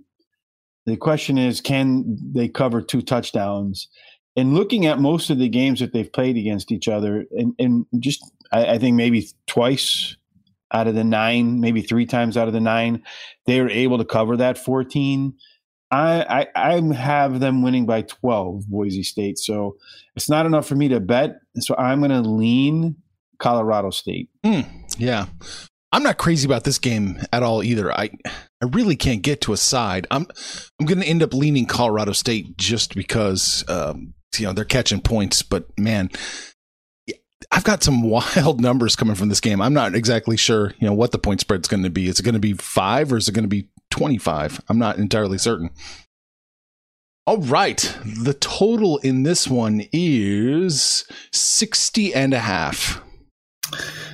The 0.86 0.96
question 0.96 1.38
is, 1.38 1.60
can 1.60 2.18
they 2.34 2.48
cover 2.48 2.82
two 2.82 3.02
touchdowns? 3.02 3.90
And 4.38 4.54
looking 4.54 4.86
at 4.86 5.00
most 5.00 5.30
of 5.30 5.40
the 5.40 5.50
games 5.50 5.80
that 5.80 5.92
they've 5.92 6.12
played 6.12 6.38
against 6.38 6.72
each 6.72 6.88
other, 6.88 7.26
and, 7.32 7.54
and 7.60 7.86
just 8.00 8.24
I, 8.52 8.74
I 8.74 8.78
think 8.78 8.96
maybe 8.96 9.28
twice 9.48 10.16
out 10.71 10.88
of 10.88 10.95
the 10.95 11.03
nine, 11.03 11.60
maybe 11.60 11.82
three 11.82 12.06
times 12.06 12.38
out 12.38 12.47
of 12.47 12.53
the 12.53 12.60
nine, 12.60 13.03
they 13.45 13.62
were 13.62 13.69
able 13.69 13.97
to 13.97 14.06
cover 14.06 14.38
that 14.38 14.58
14. 14.58 15.34
I, 15.89 16.47
I 16.56 16.73
I 16.75 16.93
have 16.93 17.39
them 17.39 17.62
winning 17.62 17.86
by 17.86 18.01
12, 18.01 18.67
Boise 18.67 19.03
State. 19.03 19.38
So 19.38 19.77
it's 20.15 20.30
not 20.30 20.45
enough 20.45 20.67
for 20.67 20.75
me 20.75 20.89
to 20.89 20.99
bet. 20.99 21.39
So 21.60 21.75
I'm 21.77 21.99
going 21.99 22.12
to 22.12 22.27
lean 22.27 22.97
Colorado 23.39 23.91
State. 23.91 24.30
Hmm, 24.43 24.62
yeah. 24.97 25.27
I'm 25.93 26.03
not 26.03 26.17
crazy 26.17 26.45
about 26.45 26.65
this 26.65 26.80
game 26.80 27.19
at 27.32 27.43
all 27.43 27.63
either. 27.63 27.91
I 27.91 28.10
I 28.62 28.65
really 28.71 28.95
can't 28.95 29.21
get 29.21 29.41
to 29.41 29.53
a 29.53 29.58
side. 29.58 30.06
I'm 30.12 30.27
I'm 30.80 30.86
going 30.86 30.99
to 30.99 31.08
end 31.08 31.23
up 31.23 31.34
leaning 31.34 31.65
Colorado 31.65 32.12
State 32.12 32.58
just 32.58 32.93
because 32.93 33.63
um, 33.69 34.13
you 34.38 34.45
know 34.45 34.53
they're 34.53 34.65
catching 34.65 35.01
points. 35.01 35.41
But 35.41 35.65
man, 35.80 36.10
I've 37.52 37.64
got 37.64 37.84
some 37.84 38.02
wild 38.10 38.62
numbers 38.62 38.96
coming 38.96 39.16
from 39.16 39.30
this 39.30 39.42
game. 39.42 39.62
I'm 39.62 39.74
not 39.74 39.96
exactly 39.96 40.38
sure 40.38 40.74
you 40.80 40.88
know 40.88 40.94
what 40.94 41.12
the 41.12 41.20
point 41.20 41.42
spread's 41.42 41.68
going 41.68 41.84
to 41.84 41.90
be. 41.90 42.08
Is 42.08 42.20
it 42.20 42.24
going 42.24 42.34
to 42.34 42.40
be 42.40 42.54
five 42.54 43.12
or 43.12 43.18
is 43.18 43.28
it 43.28 43.34
going 43.34 43.44
to 43.44 43.50
be 43.50 43.68
25? 43.92 44.62
I'm 44.70 44.80
not 44.80 44.98
entirely 44.98 45.38
certain. 45.38 45.70
All 47.26 47.40
right, 47.40 47.98
the 48.06 48.34
total 48.34 49.00
in 49.00 49.24
this 49.24 49.50
one 49.50 49.84
is 49.92 51.06
60 51.34 52.14
and 52.14 52.34
a 52.34 52.40
half. 52.40 53.02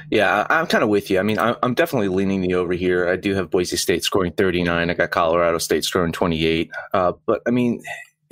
Yeah, 0.09 0.47
I'm 0.49 0.65
kind 0.65 0.83
of 0.83 0.89
with 0.89 1.11
you. 1.11 1.19
I 1.19 1.23
mean, 1.23 1.37
I'm 1.39 1.75
definitely 1.75 2.07
leaning 2.07 2.41
the 2.41 2.55
over 2.55 2.73
here. 2.73 3.07
I 3.07 3.15
do 3.15 3.35
have 3.35 3.51
Boise 3.51 3.77
State 3.77 4.03
scoring 4.03 4.31
39. 4.31 4.89
I 4.89 4.93
got 4.95 5.11
Colorado 5.11 5.59
State 5.59 5.83
scoring 5.83 6.11
28. 6.11 6.71
Uh, 6.93 7.13
but 7.27 7.41
I 7.47 7.51
mean, 7.51 7.83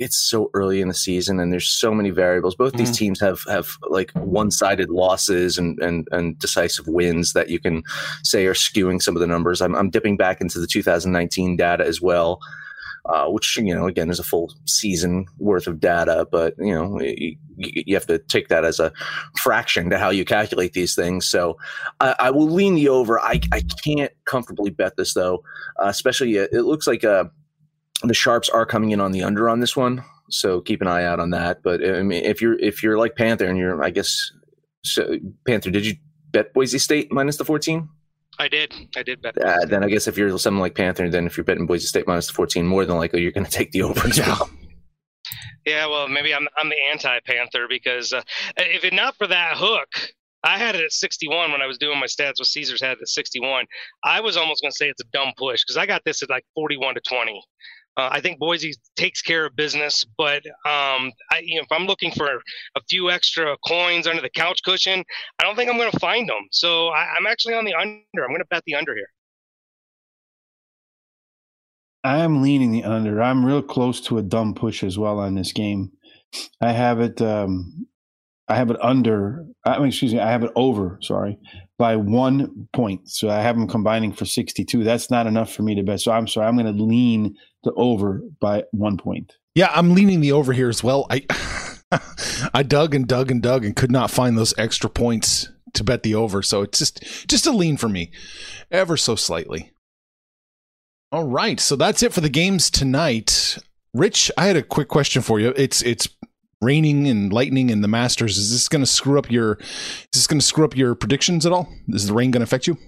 it's 0.02 0.16
so 0.16 0.50
early 0.54 0.80
in 0.80 0.88
the 0.88 0.94
season, 0.94 1.38
and 1.38 1.52
there's 1.52 1.68
so 1.68 1.94
many 1.94 2.10
variables. 2.10 2.56
Both 2.56 2.74
these 2.74 2.96
teams 2.96 3.20
have 3.20 3.42
have 3.48 3.76
like 3.88 4.10
one-sided 4.12 4.90
losses 4.90 5.58
and 5.58 5.78
and 5.80 6.08
and 6.10 6.38
decisive 6.38 6.88
wins 6.88 7.32
that 7.32 7.48
you 7.48 7.60
can 7.60 7.82
say 8.24 8.46
are 8.46 8.54
skewing 8.54 9.00
some 9.00 9.16
of 9.16 9.20
the 9.20 9.26
numbers. 9.26 9.62
I'm 9.62 9.74
I'm 9.74 9.90
dipping 9.90 10.16
back 10.16 10.40
into 10.40 10.58
the 10.58 10.66
2019 10.66 11.56
data 11.56 11.86
as 11.86 12.00
well. 12.00 12.40
Uh, 13.04 13.26
which 13.26 13.56
you 13.56 13.74
know 13.74 13.88
again 13.88 14.10
is 14.10 14.20
a 14.20 14.22
full 14.22 14.54
season 14.64 15.26
worth 15.38 15.66
of 15.66 15.80
data 15.80 16.24
but 16.30 16.54
you 16.56 16.72
know 16.72 17.00
you, 17.00 17.36
you 17.56 17.96
have 17.96 18.06
to 18.06 18.16
take 18.16 18.46
that 18.46 18.64
as 18.64 18.78
a 18.78 18.92
fraction 19.36 19.90
to 19.90 19.98
how 19.98 20.08
you 20.08 20.24
calculate 20.24 20.72
these 20.72 20.94
things 20.94 21.26
so 21.26 21.58
I, 21.98 22.14
I 22.20 22.30
will 22.30 22.46
lean 22.46 22.76
the 22.76 22.88
over 22.88 23.18
I, 23.18 23.40
I 23.50 23.62
can't 23.82 24.12
comfortably 24.24 24.70
bet 24.70 24.96
this 24.96 25.14
though 25.14 25.42
uh, 25.82 25.88
especially 25.88 26.38
uh, 26.38 26.46
it 26.52 26.60
looks 26.60 26.86
like 26.86 27.02
uh, 27.02 27.24
the 28.08 28.14
sharps 28.14 28.48
are 28.48 28.66
coming 28.66 28.90
in 28.90 29.00
on 29.00 29.12
the 29.12 29.22
under 29.22 29.48
on 29.48 29.60
this 29.60 29.76
one 29.76 30.04
so 30.30 30.60
keep 30.60 30.80
an 30.80 30.86
eye 30.88 31.04
out 31.04 31.20
on 31.20 31.30
that 31.30 31.62
but 31.62 31.84
I 31.84 32.02
mean 32.02 32.24
if 32.24 32.40
you're 32.40 32.58
if 32.58 32.82
you're 32.82 32.98
like 32.98 33.16
Panther 33.16 33.46
and 33.46 33.58
you're 33.58 33.82
I 33.82 33.90
guess 33.90 34.14
so, 34.84 35.16
Panther 35.46 35.70
did 35.70 35.86
you 35.86 35.94
bet 36.30 36.52
Boise 36.54 36.78
State 36.78 37.12
minus 37.12 37.36
the 37.36 37.44
14 37.44 37.88
I 38.38 38.48
did. 38.48 38.72
I 38.96 39.02
did 39.02 39.20
bet. 39.20 39.36
uh, 39.40 39.66
then 39.66 39.84
I 39.84 39.88
guess 39.88 40.08
if 40.08 40.16
you're 40.16 40.36
something 40.38 40.58
like 40.58 40.74
Panther, 40.74 41.08
then 41.10 41.26
if 41.26 41.36
you're 41.36 41.44
betting 41.44 41.66
Boise 41.66 41.86
State 41.86 42.06
minus 42.08 42.26
the 42.28 42.32
14, 42.32 42.66
more 42.66 42.86
than 42.86 42.96
likely 42.96 43.20
you're 43.20 43.30
going 43.30 43.44
to 43.44 43.50
take 43.52 43.72
the 43.72 43.82
over 43.82 44.08
Yeah. 44.08 44.26
well. 44.26 44.50
Yeah, 45.66 45.86
well, 45.86 46.08
maybe 46.08 46.34
I'm 46.34 46.48
I'm 46.56 46.70
the 46.70 46.76
anti-Panther 46.90 47.66
because 47.68 48.12
uh, 48.12 48.22
if 48.56 48.84
it 48.84 48.94
not 48.94 49.16
for 49.16 49.26
that 49.28 49.56
hook, 49.56 49.86
I 50.42 50.58
had 50.58 50.74
it 50.74 50.82
at 50.82 50.92
61 50.92 51.52
when 51.52 51.62
I 51.62 51.66
was 51.66 51.78
doing 51.78 52.00
my 52.00 52.06
stats 52.06 52.38
with 52.40 52.48
Caesars 52.48 52.80
had 52.82 52.92
it 52.92 53.02
at 53.02 53.08
61. 53.08 53.66
I 54.02 54.20
was 54.20 54.36
almost 54.36 54.62
going 54.62 54.72
to 54.72 54.76
say 54.76 54.88
it's 54.88 55.02
a 55.02 55.06
dumb 55.12 55.32
push 55.38 55.62
because 55.62 55.76
I 55.76 55.86
got 55.86 56.02
this 56.04 56.22
at 56.22 56.30
like 56.30 56.44
41 56.54 56.94
to 56.94 57.00
20. 57.06 57.44
Uh, 57.96 58.08
I 58.10 58.20
think 58.20 58.38
Boise 58.38 58.72
takes 58.96 59.20
care 59.20 59.44
of 59.44 59.54
business, 59.54 60.04
but 60.16 60.46
um, 60.64 61.12
I, 61.30 61.42
you 61.44 61.56
know, 61.56 61.62
if 61.62 61.70
I'm 61.70 61.86
looking 61.86 62.10
for 62.10 62.26
a 62.26 62.80
few 62.88 63.10
extra 63.10 63.56
coins 63.66 64.06
under 64.06 64.22
the 64.22 64.30
couch 64.30 64.60
cushion, 64.64 65.04
I 65.38 65.44
don't 65.44 65.56
think 65.56 65.70
I'm 65.70 65.76
going 65.76 65.90
to 65.90 66.00
find 66.00 66.28
them. 66.28 66.48
So 66.50 66.88
I, 66.88 67.14
I'm 67.16 67.26
actually 67.26 67.54
on 67.54 67.64
the 67.64 67.74
under. 67.74 68.24
I'm 68.24 68.30
going 68.30 68.38
to 68.40 68.46
bet 68.48 68.62
the 68.66 68.76
under 68.76 68.94
here. 68.94 69.08
I 72.04 72.18
am 72.18 72.42
leaning 72.42 72.72
the 72.72 72.84
under. 72.84 73.22
I'm 73.22 73.44
real 73.44 73.62
close 73.62 74.00
to 74.02 74.18
a 74.18 74.22
dumb 74.22 74.54
push 74.54 74.82
as 74.82 74.98
well 74.98 75.18
on 75.18 75.34
this 75.34 75.52
game. 75.52 75.92
I 76.60 76.72
have 76.72 77.00
it. 77.00 77.20
Um, 77.20 77.86
I 78.48 78.56
have 78.56 78.70
it 78.70 78.82
under. 78.82 79.44
I 79.64 79.78
mean, 79.78 79.88
excuse 79.88 80.12
me. 80.12 80.18
I 80.18 80.30
have 80.30 80.42
it 80.42 80.50
over. 80.56 80.98
Sorry, 81.02 81.38
by 81.78 81.96
one 81.96 82.68
point. 82.72 83.08
So 83.08 83.30
I 83.30 83.40
have 83.40 83.56
them 83.56 83.68
combining 83.68 84.12
for 84.12 84.24
62. 84.24 84.82
That's 84.82 85.10
not 85.10 85.26
enough 85.26 85.52
for 85.52 85.62
me 85.62 85.74
to 85.74 85.82
bet. 85.82 86.00
So 86.00 86.10
I'm 86.10 86.26
sorry. 86.26 86.48
I'm 86.48 86.56
going 86.56 86.74
to 86.74 86.82
lean 86.82 87.36
the 87.64 87.72
over 87.72 88.22
by 88.40 88.64
one 88.72 88.96
point. 88.96 89.36
Yeah, 89.54 89.70
I'm 89.72 89.94
leaning 89.94 90.20
the 90.20 90.32
over 90.32 90.52
here 90.52 90.68
as 90.68 90.82
well. 90.82 91.06
I 91.10 91.26
I 92.54 92.62
dug 92.62 92.94
and 92.94 93.06
dug 93.06 93.30
and 93.30 93.42
dug 93.42 93.64
and 93.64 93.76
could 93.76 93.90
not 93.90 94.10
find 94.10 94.36
those 94.36 94.54
extra 94.56 94.88
points 94.88 95.48
to 95.74 95.84
bet 95.84 96.02
the 96.02 96.14
over, 96.14 96.42
so 96.42 96.62
it's 96.62 96.78
just 96.78 97.28
just 97.28 97.46
a 97.46 97.52
lean 97.52 97.76
for 97.76 97.88
me, 97.88 98.10
ever 98.70 98.96
so 98.96 99.14
slightly. 99.14 99.72
All 101.10 101.24
right, 101.24 101.60
so 101.60 101.76
that's 101.76 102.02
it 102.02 102.12
for 102.12 102.22
the 102.22 102.30
games 102.30 102.70
tonight. 102.70 103.58
Rich, 103.92 104.30
I 104.38 104.46
had 104.46 104.56
a 104.56 104.62
quick 104.62 104.88
question 104.88 105.20
for 105.20 105.38
you. 105.38 105.52
It's 105.56 105.82
it's 105.82 106.08
raining 106.62 107.06
and 107.06 107.30
lightning 107.30 107.68
in 107.68 107.82
the 107.82 107.88
Masters. 107.88 108.38
Is 108.38 108.50
this 108.50 108.68
going 108.68 108.80
to 108.80 108.86
screw 108.86 109.18
up 109.18 109.30
your? 109.30 109.58
Is 109.60 110.08
this 110.14 110.26
going 110.26 110.40
to 110.40 110.46
screw 110.46 110.64
up 110.64 110.76
your 110.76 110.94
predictions 110.94 111.44
at 111.44 111.52
all? 111.52 111.68
Is 111.88 112.06
the 112.06 112.14
rain 112.14 112.30
going 112.30 112.40
to 112.40 112.44
affect 112.44 112.66
you? 112.66 112.78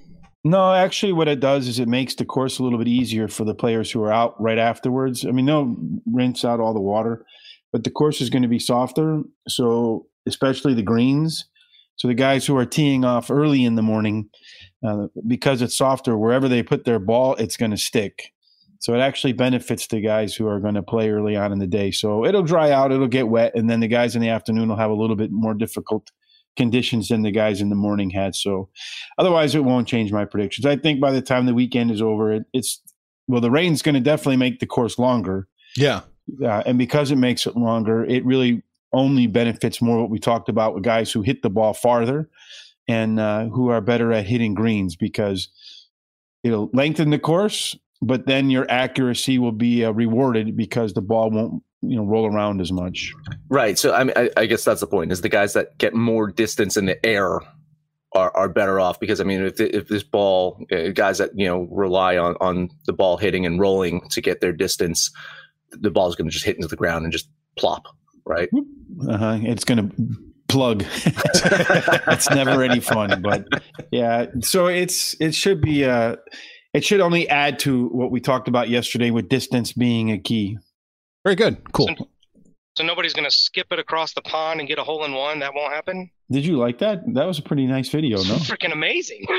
No, 0.47 0.75
actually, 0.75 1.13
what 1.13 1.29
it 1.29 1.41
does 1.41 1.67
is 1.67 1.79
it 1.79 1.89
makes 1.89 2.15
the 2.15 2.27
course 2.27 2.59
a 2.59 2.63
little 2.63 2.79
bit 2.79 2.89
easier 2.89 3.29
for 3.29 3.45
the 3.45 3.55
players 3.55 3.91
who 3.91 4.03
are 4.03 4.13
out 4.13 4.41
right 4.41 4.59
afterwards. 4.59 5.25
I 5.25 5.31
mean, 5.31 5.47
they'll 5.47 5.75
rinse 6.13 6.45
out 6.45 6.61
all 6.61 6.75
the 6.75 6.81
water, 6.81 7.25
but 7.73 7.83
the 7.85 7.91
course 7.91 8.21
is 8.21 8.29
going 8.29 8.43
to 8.43 8.49
be 8.49 8.59
softer. 8.59 9.23
So, 9.49 10.07
especially 10.27 10.75
the 10.75 10.83
greens. 10.83 11.47
So, 11.97 12.09
the 12.09 12.15
guys 12.15 12.45
who 12.45 12.59
are 12.59 12.67
teeing 12.67 13.07
off 13.07 13.31
early 13.31 13.65
in 13.65 13.77
the 13.77 13.83
morning, 13.83 14.29
uh, 14.87 15.07
because 15.27 15.63
it's 15.63 15.79
softer, 15.79 16.19
wherever 16.19 16.47
they 16.47 16.63
put 16.63 16.85
their 16.85 16.99
ball, 16.99 17.37
it's 17.37 17.57
going 17.57 17.71
to 17.71 17.79
stick. 17.79 18.31
So, 18.81 18.93
it 18.93 19.01
actually 19.01 19.33
benefits 19.33 19.87
the 19.87 20.03
guys 20.03 20.35
who 20.35 20.47
are 20.47 20.61
going 20.61 20.75
to 20.75 20.83
play 20.83 21.09
early 21.09 21.37
on 21.37 21.53
in 21.53 21.59
the 21.59 21.67
day. 21.67 21.91
So, 21.91 22.27
it'll 22.27 22.43
dry 22.43 22.71
out, 22.71 22.93
it'll 22.93 23.09
get 23.09 23.29
wet, 23.29 23.53
and 23.55 23.71
then 23.71 23.81
the 23.81 23.89
guys 23.89 24.15
in 24.15 24.21
the 24.21 24.29
afternoon 24.29 24.69
will 24.69 24.77
have 24.77 24.91
a 24.91 24.95
little 24.95 25.17
bit 25.17 25.31
more 25.33 25.55
difficult 25.55 26.11
conditions 26.57 27.09
than 27.09 27.23
the 27.23 27.31
guys 27.31 27.61
in 27.61 27.69
the 27.69 27.75
morning 27.75 28.11
had. 28.11 28.35
So 28.35 28.69
otherwise, 29.19 29.55
it 29.55 29.65
won't 29.65 29.89
change 29.89 30.13
my 30.13 30.25
predictions. 30.25 30.67
I 30.67 30.77
think 30.77 31.01
by 31.01 31.13
the 31.13 31.23
time 31.23 31.47
the 31.47 31.55
weekend 31.55 31.91
is 31.91 32.03
over, 32.03 32.33
it, 32.33 32.45
it's 32.53 32.81
well, 33.27 33.41
the 33.41 33.51
rain's 33.51 33.83
going 33.83 33.95
to 33.95 34.01
definitely 34.01 34.37
make 34.37 34.61
the 34.61 34.67
course 34.67 34.99
longer, 34.99 35.49
Yeah, 35.77 36.03
uh, 36.43 36.63
and 36.67 36.79
because 36.79 37.11
it 37.11 37.17
makes 37.17 37.47
it 37.47 37.57
longer, 37.57 38.05
it 38.05 38.25
really 38.25 38.63
only 38.93 39.27
benefits 39.27 39.83
more 39.83 40.01
what 40.01 40.11
we 40.11 40.19
talked 40.19 40.49
about 40.49 40.75
with 40.75 40.85
guys 40.85 41.11
who 41.11 41.23
hit 41.23 41.43
the 41.43 41.51
ball 41.51 41.75
farther 41.75 42.29
and 42.87 43.19
uh, 43.19 43.47
who 43.47 43.69
are 43.69 43.81
better 43.81 44.13
at 44.13 44.27
hitting 44.27 44.55
greens 44.55 44.95
because 44.95 45.49
it'll 46.43 46.71
lengthen 46.73 47.11
the 47.11 47.19
course, 47.19 47.77
but 48.01 48.27
then 48.27 48.51
your 48.51 48.71
accuracy 48.71 49.39
will 49.39 49.53
be 49.53 49.85
uh, 49.85 49.91
rewarded 49.91 50.57
because 50.57 50.93
the 50.93 51.03
ball 51.03 51.31
won't 51.31 51.63
you 51.89 51.97
know 51.97 52.05
roll 52.05 52.27
around 52.27 52.61
as 52.61 52.73
much. 52.73 53.13
Right. 53.49 53.79
So 53.79 53.95
I 53.95 54.05
mean, 54.05 54.15
I, 54.17 54.31
I 54.37 54.47
guess 54.47 54.65
that's 54.65 54.81
the 54.81 54.87
point: 54.87 55.13
is 55.13 55.21
the 55.21 55.29
guys 55.29 55.53
that 55.55 55.79
get 55.79 55.95
more 55.95 56.31
distance 56.31 56.77
in 56.77 56.87
the 56.87 57.05
air 57.05 57.41
are, 58.15 58.35
are 58.37 58.49
better 58.49 58.79
off 58.79 59.01
because 59.01 59.21
I 59.21 59.25
mean, 59.25 59.45
if 59.45 59.61
if 59.61 59.89
this 59.89 60.03
ball, 60.03 60.65
uh, 60.73 60.89
guys 60.89 61.19
that 61.19 61.31
you 61.35 61.47
know 61.47 61.69
rely 61.71 62.17
on 62.17 62.37
on 62.41 62.71
the 62.87 62.93
ball 62.93 63.17
hitting 63.17 63.45
and 63.47 63.61
rolling 63.61 64.09
to 64.11 64.21
get 64.21 64.41
their 64.41 64.53
distance, 64.53 65.11
the 65.71 65.91
ball 65.91 66.09
is 66.09 66.15
going 66.15 66.29
to 66.29 66.33
just 66.33 66.45
hit 66.45 66.57
into 66.57 66.69
the 66.69 66.77
ground 66.77 67.05
and 67.05 67.13
just 67.13 67.29
plop. 67.57 67.87
Right. 68.27 68.49
Uh-huh. 69.09 69.39
It's 69.43 69.65
going 69.65 69.91
to 69.91 70.17
plug. 70.49 70.85
it's 71.05 72.31
never 72.31 72.63
any 72.63 72.81
fun, 72.81 73.21
but 73.21 73.47
yeah. 73.91 74.27
So 74.41 74.67
it's 74.67 75.15
it 75.21 75.35
should 75.35 75.61
be 75.61 75.85
uh 75.85 76.17
it 76.73 76.85
should 76.85 77.01
only 77.01 77.29
add 77.29 77.59
to 77.61 77.89
what 77.89 78.11
we 78.11 78.21
talked 78.21 78.49
about 78.49 78.69
yesterday 78.69 79.11
with 79.11 79.29
distance 79.29 79.73
being 79.73 80.11
a 80.11 80.19
key. 80.19 80.59
Very 81.25 81.37
good, 81.37 81.73
cool. 81.73 81.89
So 82.77 82.85
nobody's 82.85 83.15
going 83.15 83.29
to 83.29 83.31
skip 83.31 83.69
it 83.71 83.79
across 83.79 84.15
the 84.15 84.23
pond 84.23 84.61
and 84.61 84.69
get 84.69 84.79
a 84.79 84.85
hole 84.85 85.05
in 85.05 85.15
one. 85.15 85.39
That 85.39 85.55
won't 85.55 85.73
happen. 85.73 86.11
Did 86.31 86.45
you 86.45 86.57
like 86.57 86.79
that? 86.79 87.03
That 87.15 87.27
was 87.27 87.39
a 87.39 87.43
pretty 87.43 87.67
nice 87.67 87.89
video, 87.89 88.19
no? 88.19 88.35
Freaking 88.37 88.73
amazing. 88.73 89.25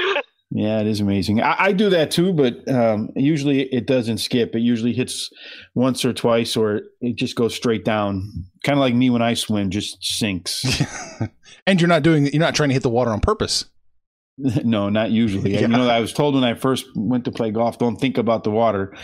Yeah, 0.51 0.79
it 0.79 0.87
is 0.87 1.01
amazing. 1.01 1.41
I, 1.41 1.55
I 1.57 1.71
do 1.71 1.89
that 1.89 2.11
too, 2.11 2.31
but 2.31 2.65
um, 2.71 3.09
usually 3.15 3.63
it 3.73 3.87
doesn't 3.87 4.19
skip. 4.19 4.55
It 4.55 4.59
usually 4.59 4.93
hits 4.93 5.29
once 5.73 6.05
or 6.05 6.13
twice, 6.13 6.55
or 6.55 6.81
it 7.01 7.15
just 7.15 7.35
goes 7.35 7.55
straight 7.55 7.83
down. 7.83 8.31
Kind 8.63 8.77
of 8.77 8.81
like 8.81 8.93
me 8.93 9.09
when 9.09 9.21
I 9.21 9.33
swim, 9.33 9.69
just 9.69 10.01
sinks. 10.01 10.63
and 11.67 11.81
you're 11.81 11.89
not 11.89 12.03
doing 12.03 12.27
you're 12.27 12.39
not 12.39 12.55
trying 12.55 12.69
to 12.69 12.73
hit 12.73 12.83
the 12.83 12.89
water 12.89 13.11
on 13.11 13.19
purpose. 13.19 13.65
no, 14.63 14.89
not 14.89 15.11
usually. 15.11 15.53
Yeah. 15.53 15.61
You 15.61 15.67
know, 15.67 15.87
I 15.87 15.99
was 15.99 16.13
told 16.13 16.35
when 16.35 16.43
I 16.43 16.55
first 16.55 16.85
went 16.95 17.25
to 17.25 17.31
play 17.31 17.51
golf, 17.51 17.77
don't 17.77 17.95
think 17.95 18.17
about 18.17 18.43
the 18.43 18.51
water. 18.51 18.95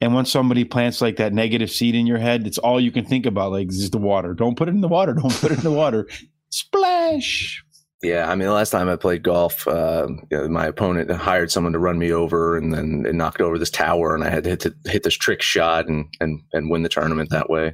And 0.00 0.14
once 0.14 0.30
somebody 0.30 0.64
plants 0.64 1.00
like 1.00 1.16
that 1.16 1.32
negative 1.32 1.70
seed 1.70 1.94
in 1.94 2.06
your 2.06 2.18
head, 2.18 2.46
it's 2.46 2.58
all 2.58 2.80
you 2.80 2.92
can 2.92 3.04
think 3.04 3.26
about. 3.26 3.52
Like, 3.52 3.68
this 3.68 3.78
is 3.78 3.90
the 3.90 3.98
water. 3.98 4.34
Don't 4.34 4.56
put 4.56 4.68
it 4.68 4.74
in 4.74 4.80
the 4.80 4.88
water. 4.88 5.14
Don't 5.14 5.34
put 5.34 5.50
it 5.50 5.58
in 5.58 5.64
the 5.64 5.72
water. 5.72 6.08
Splash. 6.50 7.64
Yeah, 8.02 8.30
I 8.30 8.34
mean, 8.34 8.46
the 8.46 8.54
last 8.54 8.70
time 8.70 8.88
I 8.88 8.96
played 8.96 9.22
golf, 9.22 9.66
uh, 9.66 10.06
you 10.30 10.38
know, 10.38 10.48
my 10.48 10.66
opponent 10.66 11.10
hired 11.10 11.50
someone 11.50 11.72
to 11.72 11.78
run 11.78 11.98
me 11.98 12.12
over, 12.12 12.56
and 12.56 12.72
then 12.72 13.04
it 13.06 13.14
knocked 13.14 13.40
over 13.40 13.58
this 13.58 13.70
tower, 13.70 14.14
and 14.14 14.22
I 14.22 14.28
had 14.28 14.44
to 14.44 14.50
hit, 14.50 14.60
to 14.60 14.74
hit 14.84 15.02
this 15.02 15.16
trick 15.16 15.40
shot 15.40 15.88
and 15.88 16.06
and 16.20 16.42
and 16.52 16.70
win 16.70 16.82
the 16.82 16.90
tournament 16.90 17.30
that 17.30 17.48
way. 17.48 17.72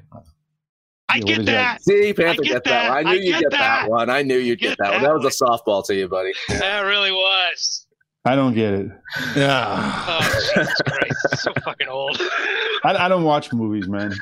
I 1.12 1.20
get 1.20 1.38
is 1.40 1.46
that. 1.46 1.52
that? 1.52 1.82
See, 1.82 2.12
Panther 2.12 2.42
get 2.42 2.52
gets 2.52 2.68
that. 2.68 2.88
that. 2.88 2.88
one. 2.90 2.98
I 2.98 3.02
knew 3.02 3.10
I 3.10 3.14
you'd 3.14 3.32
get 3.32 3.40
get 3.40 3.50
that. 3.52 3.58
that. 3.58 3.90
one. 3.90 4.10
I 4.10 4.22
knew 4.22 4.36
you'd 4.38 4.58
get, 4.58 4.68
Get 4.70 4.78
that, 4.78 4.92
one. 4.92 5.02
that 5.02 5.08
That 5.08 5.14
was 5.22 5.40
a 5.40 5.44
softball 5.44 5.84
to 5.86 5.94
you, 5.94 6.08
buddy. 6.08 6.32
That 6.48 6.80
really 6.80 7.12
was. 7.12 7.86
I 8.24 8.36
don't 8.36 8.54
get 8.54 8.72
it. 8.74 8.86
Yeah. 9.34 10.04
Oh, 10.08 10.20
Jesus 10.54 10.74
Christ. 10.86 11.42
So 11.42 11.52
fucking 11.64 11.88
old. 11.88 12.16
I, 12.84 13.06
I 13.06 13.08
don't 13.08 13.24
watch 13.24 13.52
movies, 13.52 13.88
man. 13.88 14.12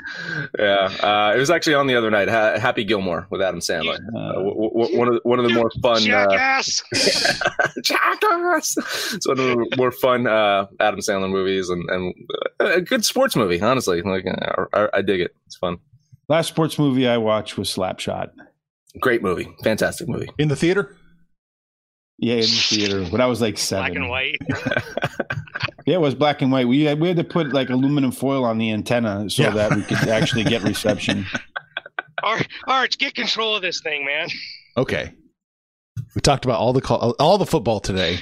Yeah, 0.59 0.89
uh, 1.03 1.33
it 1.35 1.39
was 1.39 1.51
actually 1.51 1.75
on 1.75 1.87
the 1.87 1.97
other 1.97 2.11
night. 2.11 2.29
Ha- 2.29 2.59
Happy 2.59 2.83
Gilmore 2.85 3.27
with 3.31 3.43
Adam 3.43 3.61
Sandler. 3.61 3.99
Uh, 4.17 4.33
w- 4.37 4.71
w- 4.71 4.99
one 4.99 5.09
of 5.09 5.15
the, 5.15 5.21
one 5.25 5.39
of 5.39 5.47
the 5.47 5.53
more 5.55 5.71
fun. 5.83 5.97
Uh, 5.99 5.99
Jackass. 6.01 6.83
Jackass. 7.83 8.77
It's 9.15 9.29
one 9.29 9.39
of 9.39 9.45
the 9.45 9.75
more 9.77 9.91
fun 9.93 10.27
uh, 10.27 10.67
Adam 10.81 11.01
Sandler 11.01 11.31
movies 11.31 11.69
and, 11.69 11.89
and 11.91 12.15
uh, 12.61 12.73
a 12.73 12.81
good 12.81 13.05
sports 13.05 13.37
movie. 13.37 13.61
Honestly, 13.61 14.01
like 14.01 14.27
uh, 14.27 14.65
I, 14.73 14.89
I 14.95 15.03
dig 15.03 15.21
it. 15.21 15.35
It's 15.47 15.57
fun. 15.57 15.77
Last 16.31 16.47
sports 16.47 16.79
movie 16.79 17.09
I 17.09 17.19
watched 17.19 17.59
was 17.59 17.69
Slapshot. 17.69 18.31
Great 19.01 19.21
movie. 19.21 19.49
Fantastic 19.65 20.09
movie. 20.09 20.29
In 20.39 20.47
the 20.49 20.55
theater? 20.55 20.97
Yeah, 22.19 22.35
in 22.37 22.41
the 22.43 22.47
theater 22.47 23.05
when 23.07 23.21
I 23.21 23.27
was 23.27 23.41
like 23.41 23.59
seven. 23.59 23.93
Black 23.93 23.97
and 23.97 24.09
white. 24.09 24.39
Yeah, 25.87 25.95
it 25.97 26.01
was 26.03 26.15
black 26.15 26.41
and 26.43 26.53
white. 26.53 26.69
We 26.69 26.83
had, 26.85 27.01
we 27.01 27.09
had 27.09 27.17
to 27.17 27.25
put 27.25 27.53
like 27.53 27.69
aluminum 27.71 28.13
foil 28.13 28.45
on 28.45 28.59
the 28.59 28.71
antenna 28.71 29.29
so 29.31 29.43
Yeah. 29.45 29.51
that 29.51 29.75
we 29.75 29.83
could 29.83 30.09
actually 30.09 30.45
get 30.45 30.63
reception. 30.73 31.27
Ar- 32.23 32.43
Arch, 32.69 32.97
get 32.99 33.15
control 33.15 33.57
of 33.57 33.63
this 33.63 33.81
thing, 33.81 34.05
man. 34.05 34.29
Okay. 34.77 35.13
We 36.15 36.21
talked 36.21 36.45
about 36.45 36.61
all 36.61 36.73
the 36.75 36.83
call, 36.83 37.17
all 37.19 37.39
the 37.39 37.47
football 37.47 37.81
today. 37.81 38.19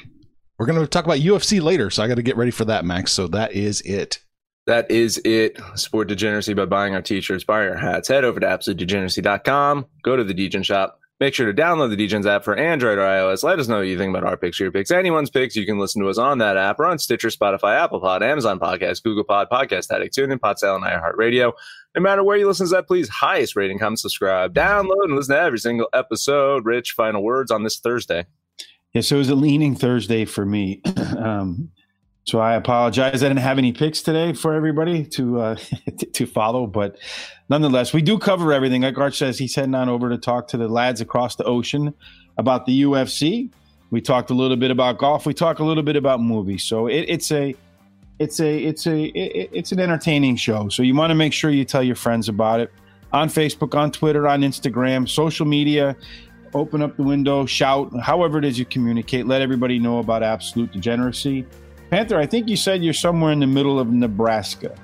We're 0.59 0.67
going 0.67 0.81
to 0.81 0.87
talk 0.87 1.05
about 1.05 1.19
UFC 1.19 1.61
later, 1.61 1.91
so 1.91 2.03
I 2.03 2.09
got 2.09 2.15
to 2.15 2.23
get 2.23 2.37
ready 2.39 2.53
for 2.53 2.65
that, 2.67 2.85
Max. 2.87 3.13
So 3.13 3.27
that 3.29 3.53
is 3.53 3.81
it. 3.83 4.21
That 4.69 4.91
is 4.91 5.17
it. 5.25 5.59
Support 5.77 6.09
degeneracy 6.09 6.53
by 6.53 6.67
buying 6.67 6.95
our 6.95 7.01
t-shirts, 7.01 7.43
buying 7.43 7.71
our 7.71 7.77
hats. 7.79 8.07
Head 8.07 8.23
over 8.23 8.39
to 8.39 8.47
absolutedegeneracy.com. 8.47 9.87
Go 10.03 10.15
to 10.15 10.23
the 10.23 10.35
Degen 10.35 10.63
shop. 10.63 11.01
Make 11.21 11.33
sure 11.33 11.51
to 11.51 11.59
download 11.59 11.97
the 11.97 11.97
Degens 11.97 12.27
app 12.27 12.45
for 12.45 12.55
Android 12.55 12.99
or 12.99 13.01
iOS. 13.01 13.43
Let 13.43 13.59
us 13.59 13.67
know 13.67 13.79
what 13.79 13.87
you 13.87 13.97
think 13.97 14.15
about 14.15 14.29
our 14.29 14.37
picks, 14.37 14.61
your 14.61 14.71
picks, 14.71 14.91
anyone's 14.91 15.31
picks. 15.31 15.57
You 15.57 15.65
can 15.65 15.79
listen 15.79 16.03
to 16.03 16.09
us 16.11 16.19
on 16.19 16.37
that 16.39 16.59
app 16.59 16.79
or 16.79 16.85
on 16.85 16.99
Stitcher, 16.99 17.29
Spotify, 17.29 17.83
Apple 17.83 17.99
Pod, 17.99 18.23
Amazon 18.23 18.61
Podcast, 18.61 19.03
Google 19.03 19.25
Pod, 19.25 19.49
Podcast 19.51 19.91
Addict, 19.91 20.15
TuneIn, 20.15 20.39
Podsale, 20.39 20.77
and 20.77 20.85
iHeartRadio. 20.85 21.55
No 21.97 22.03
matter 22.03 22.23
where 22.23 22.37
you 22.37 22.47
listen 22.47 22.67
to 22.67 22.75
that, 22.75 22.87
please 22.87 23.09
highest 23.09 23.57
rating, 23.57 23.79
comment, 23.79 24.01
subscribe, 24.01 24.53
download, 24.53 25.05
and 25.05 25.17
listen 25.17 25.35
to 25.35 25.41
every 25.41 25.59
single 25.59 25.89
episode. 25.95 26.67
Rich, 26.67 26.93
final 26.93 27.23
words 27.23 27.51
on 27.51 27.65
this 27.65 27.79
Thursday. 27.81 28.27
Yeah, 28.93 29.01
so 29.01 29.17
it 29.17 29.21
was 29.21 29.31
a 29.31 29.35
leaning 29.35 29.75
Thursday 29.75 30.27
for 30.27 30.45
me. 30.45 30.83
um, 31.17 31.71
so 32.29 32.41
I 32.41 32.57
apologize. 32.57 33.23
I 33.23 33.29
didn't 33.29 33.39
have 33.39 33.57
any 33.57 33.73
picks 33.73 34.03
today 34.03 34.35
for 34.35 34.53
everybody 34.53 35.05
to 35.07 35.41
uh, 35.41 35.57
to 36.13 36.27
follow, 36.27 36.67
but 36.67 36.99
nonetheless, 37.49 37.95
we 37.95 38.03
do 38.03 38.19
cover 38.19 38.53
everything. 38.53 38.83
Like 38.83 38.99
Arch 38.99 39.17
says, 39.17 39.39
he's 39.39 39.55
heading 39.55 39.75
on 39.75 39.89
over 39.89 40.11
to 40.11 40.19
talk 40.19 40.49
to 40.49 40.59
the 40.59 40.69
lads 40.69 41.01
across 41.01 41.37
the 41.37 41.45
ocean 41.45 41.95
about 42.37 42.67
the 42.67 42.83
UFC. 42.83 43.51
We 43.91 44.03
talked 44.03 44.31
a 44.31 44.35
little 44.35 44.59
bit 44.59 44.71
about 44.71 44.99
golf. 44.99 45.25
We 45.25 45.33
talk 45.33 45.59
a 45.59 45.65
little 45.65 45.83
bit 45.83 45.97
about 45.97 46.21
movies. 46.21 46.65
So 46.65 46.87
it, 46.87 47.07
it's 47.09 47.33
a 47.33 47.55
it's 48.19 48.41
a 48.41 48.59
it's 48.59 48.87
a 48.87 49.05
it, 49.05 49.49
it's 49.51 49.73
an 49.73 49.81
entertaining 49.81 50.37
show. 50.37 50.69
So 50.69 50.83
you 50.83 50.95
want 50.95 51.11
to 51.11 51.15
make 51.15 51.33
sure 51.33 51.51
you 51.51 51.65
tell 51.65 51.83
your 51.83 51.97
friends 51.97 52.29
about 52.29 52.61
it 52.61 52.71
on 53.11 53.31
Facebook, 53.31 53.75
on 53.75 53.91
Twitter, 53.91 54.29
on 54.29 54.43
Instagram, 54.43 55.09
social 55.09 55.47
media 55.47 55.97
open 56.55 56.81
up 56.81 56.97
the 56.97 57.03
window, 57.03 57.45
shout, 57.45 57.93
however 58.01 58.39
it 58.39 58.45
is 58.45 58.59
you 58.59 58.65
communicate. 58.65 59.27
Let 59.27 59.43
everybody 59.43 59.79
know 59.79 59.99
about 59.99 60.23
absolute 60.23 60.73
degeneracy. 60.73 61.47
Panther, 61.91 62.19
I 62.19 62.27
think 62.27 62.49
you 62.49 62.57
said 62.57 62.85
you're 62.85 62.93
somewhere 62.93 63.33
in 63.33 63.41
the 63.41 63.47
middle 63.47 63.81
of 63.81 63.89
Nebraska, 63.89 64.75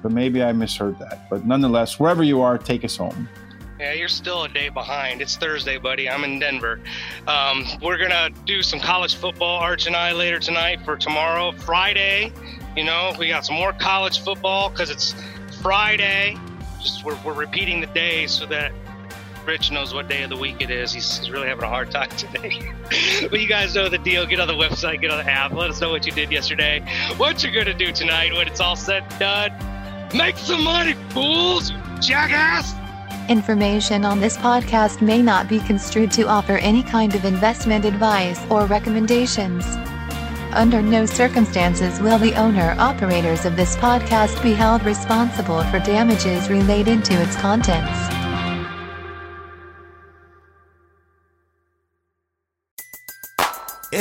but 0.00 0.12
maybe 0.12 0.42
I 0.42 0.52
misheard 0.52 0.98
that. 1.00 1.28
But 1.28 1.44
nonetheless, 1.44 1.98
wherever 1.98 2.22
you 2.22 2.40
are, 2.40 2.56
take 2.56 2.84
us 2.84 2.96
home. 2.96 3.28
Yeah, 3.80 3.92
you're 3.92 4.08
still 4.08 4.44
a 4.44 4.48
day 4.48 4.68
behind. 4.68 5.20
It's 5.20 5.36
Thursday, 5.36 5.76
buddy. 5.76 6.08
I'm 6.08 6.24
in 6.24 6.38
Denver. 6.38 6.80
Um, 7.26 7.64
we're 7.82 7.98
gonna 7.98 8.30
do 8.46 8.62
some 8.62 8.80
college 8.80 9.16
football, 9.16 9.58
Arch 9.58 9.86
and 9.86 9.96
I, 9.96 10.12
later 10.12 10.38
tonight 10.38 10.82
for 10.84 10.96
tomorrow, 10.96 11.52
Friday. 11.52 12.32
You 12.76 12.84
know, 12.84 13.12
we 13.18 13.28
got 13.28 13.44
some 13.44 13.56
more 13.56 13.72
college 13.72 14.20
football 14.20 14.70
because 14.70 14.88
it's 14.88 15.14
Friday. 15.60 16.38
Just 16.80 17.04
we're, 17.04 17.18
we're 17.24 17.34
repeating 17.34 17.80
the 17.80 17.86
day 17.88 18.26
so 18.28 18.46
that 18.46 18.72
Rich 19.46 19.70
knows 19.70 19.94
what 19.94 20.08
day 20.08 20.24
of 20.24 20.30
the 20.30 20.36
week 20.36 20.56
it 20.60 20.70
is. 20.70 20.92
He's, 20.92 21.18
he's 21.18 21.30
really 21.30 21.46
having 21.46 21.62
a 21.62 21.68
hard 21.68 21.90
time 21.92 22.10
today. 22.16 22.72
but 23.30 23.40
you 23.40 23.46
guys 23.46 23.74
know 23.74 23.88
the 23.88 23.98
deal. 23.98 24.26
Get 24.26 24.40
on 24.40 24.48
the 24.48 24.54
website, 24.54 25.00
get 25.00 25.10
on 25.12 25.24
the 25.24 25.30
app. 25.30 25.52
Let 25.52 25.70
us 25.70 25.80
know 25.80 25.90
what 25.90 26.04
you 26.04 26.12
did 26.12 26.32
yesterday, 26.32 26.84
what 27.16 27.44
you're 27.44 27.52
gonna 27.52 27.72
do 27.72 27.92
tonight 27.92 28.32
when 28.32 28.48
it's 28.48 28.60
all 28.60 28.76
said 28.76 29.04
and 29.10 29.18
done. 29.20 30.08
Make 30.16 30.36
some 30.36 30.64
money, 30.64 30.94
fools! 31.10 31.72
Jackass! 32.00 32.74
Information 33.28 34.04
on 34.04 34.20
this 34.20 34.36
podcast 34.36 35.00
may 35.00 35.20
not 35.22 35.48
be 35.48 35.58
construed 35.60 36.12
to 36.12 36.28
offer 36.28 36.58
any 36.58 36.82
kind 36.82 37.14
of 37.14 37.24
investment 37.24 37.84
advice 37.84 38.40
or 38.50 38.66
recommendations. 38.66 39.64
Under 40.52 40.80
no 40.80 41.06
circumstances 41.06 42.00
will 42.00 42.18
the 42.18 42.34
owner 42.34 42.74
operators 42.78 43.44
of 43.44 43.56
this 43.56 43.76
podcast 43.76 44.42
be 44.42 44.54
held 44.54 44.84
responsible 44.84 45.62
for 45.64 45.78
damages 45.80 46.48
related 46.48 47.04
to 47.04 47.14
its 47.14 47.36
contents. 47.36 48.15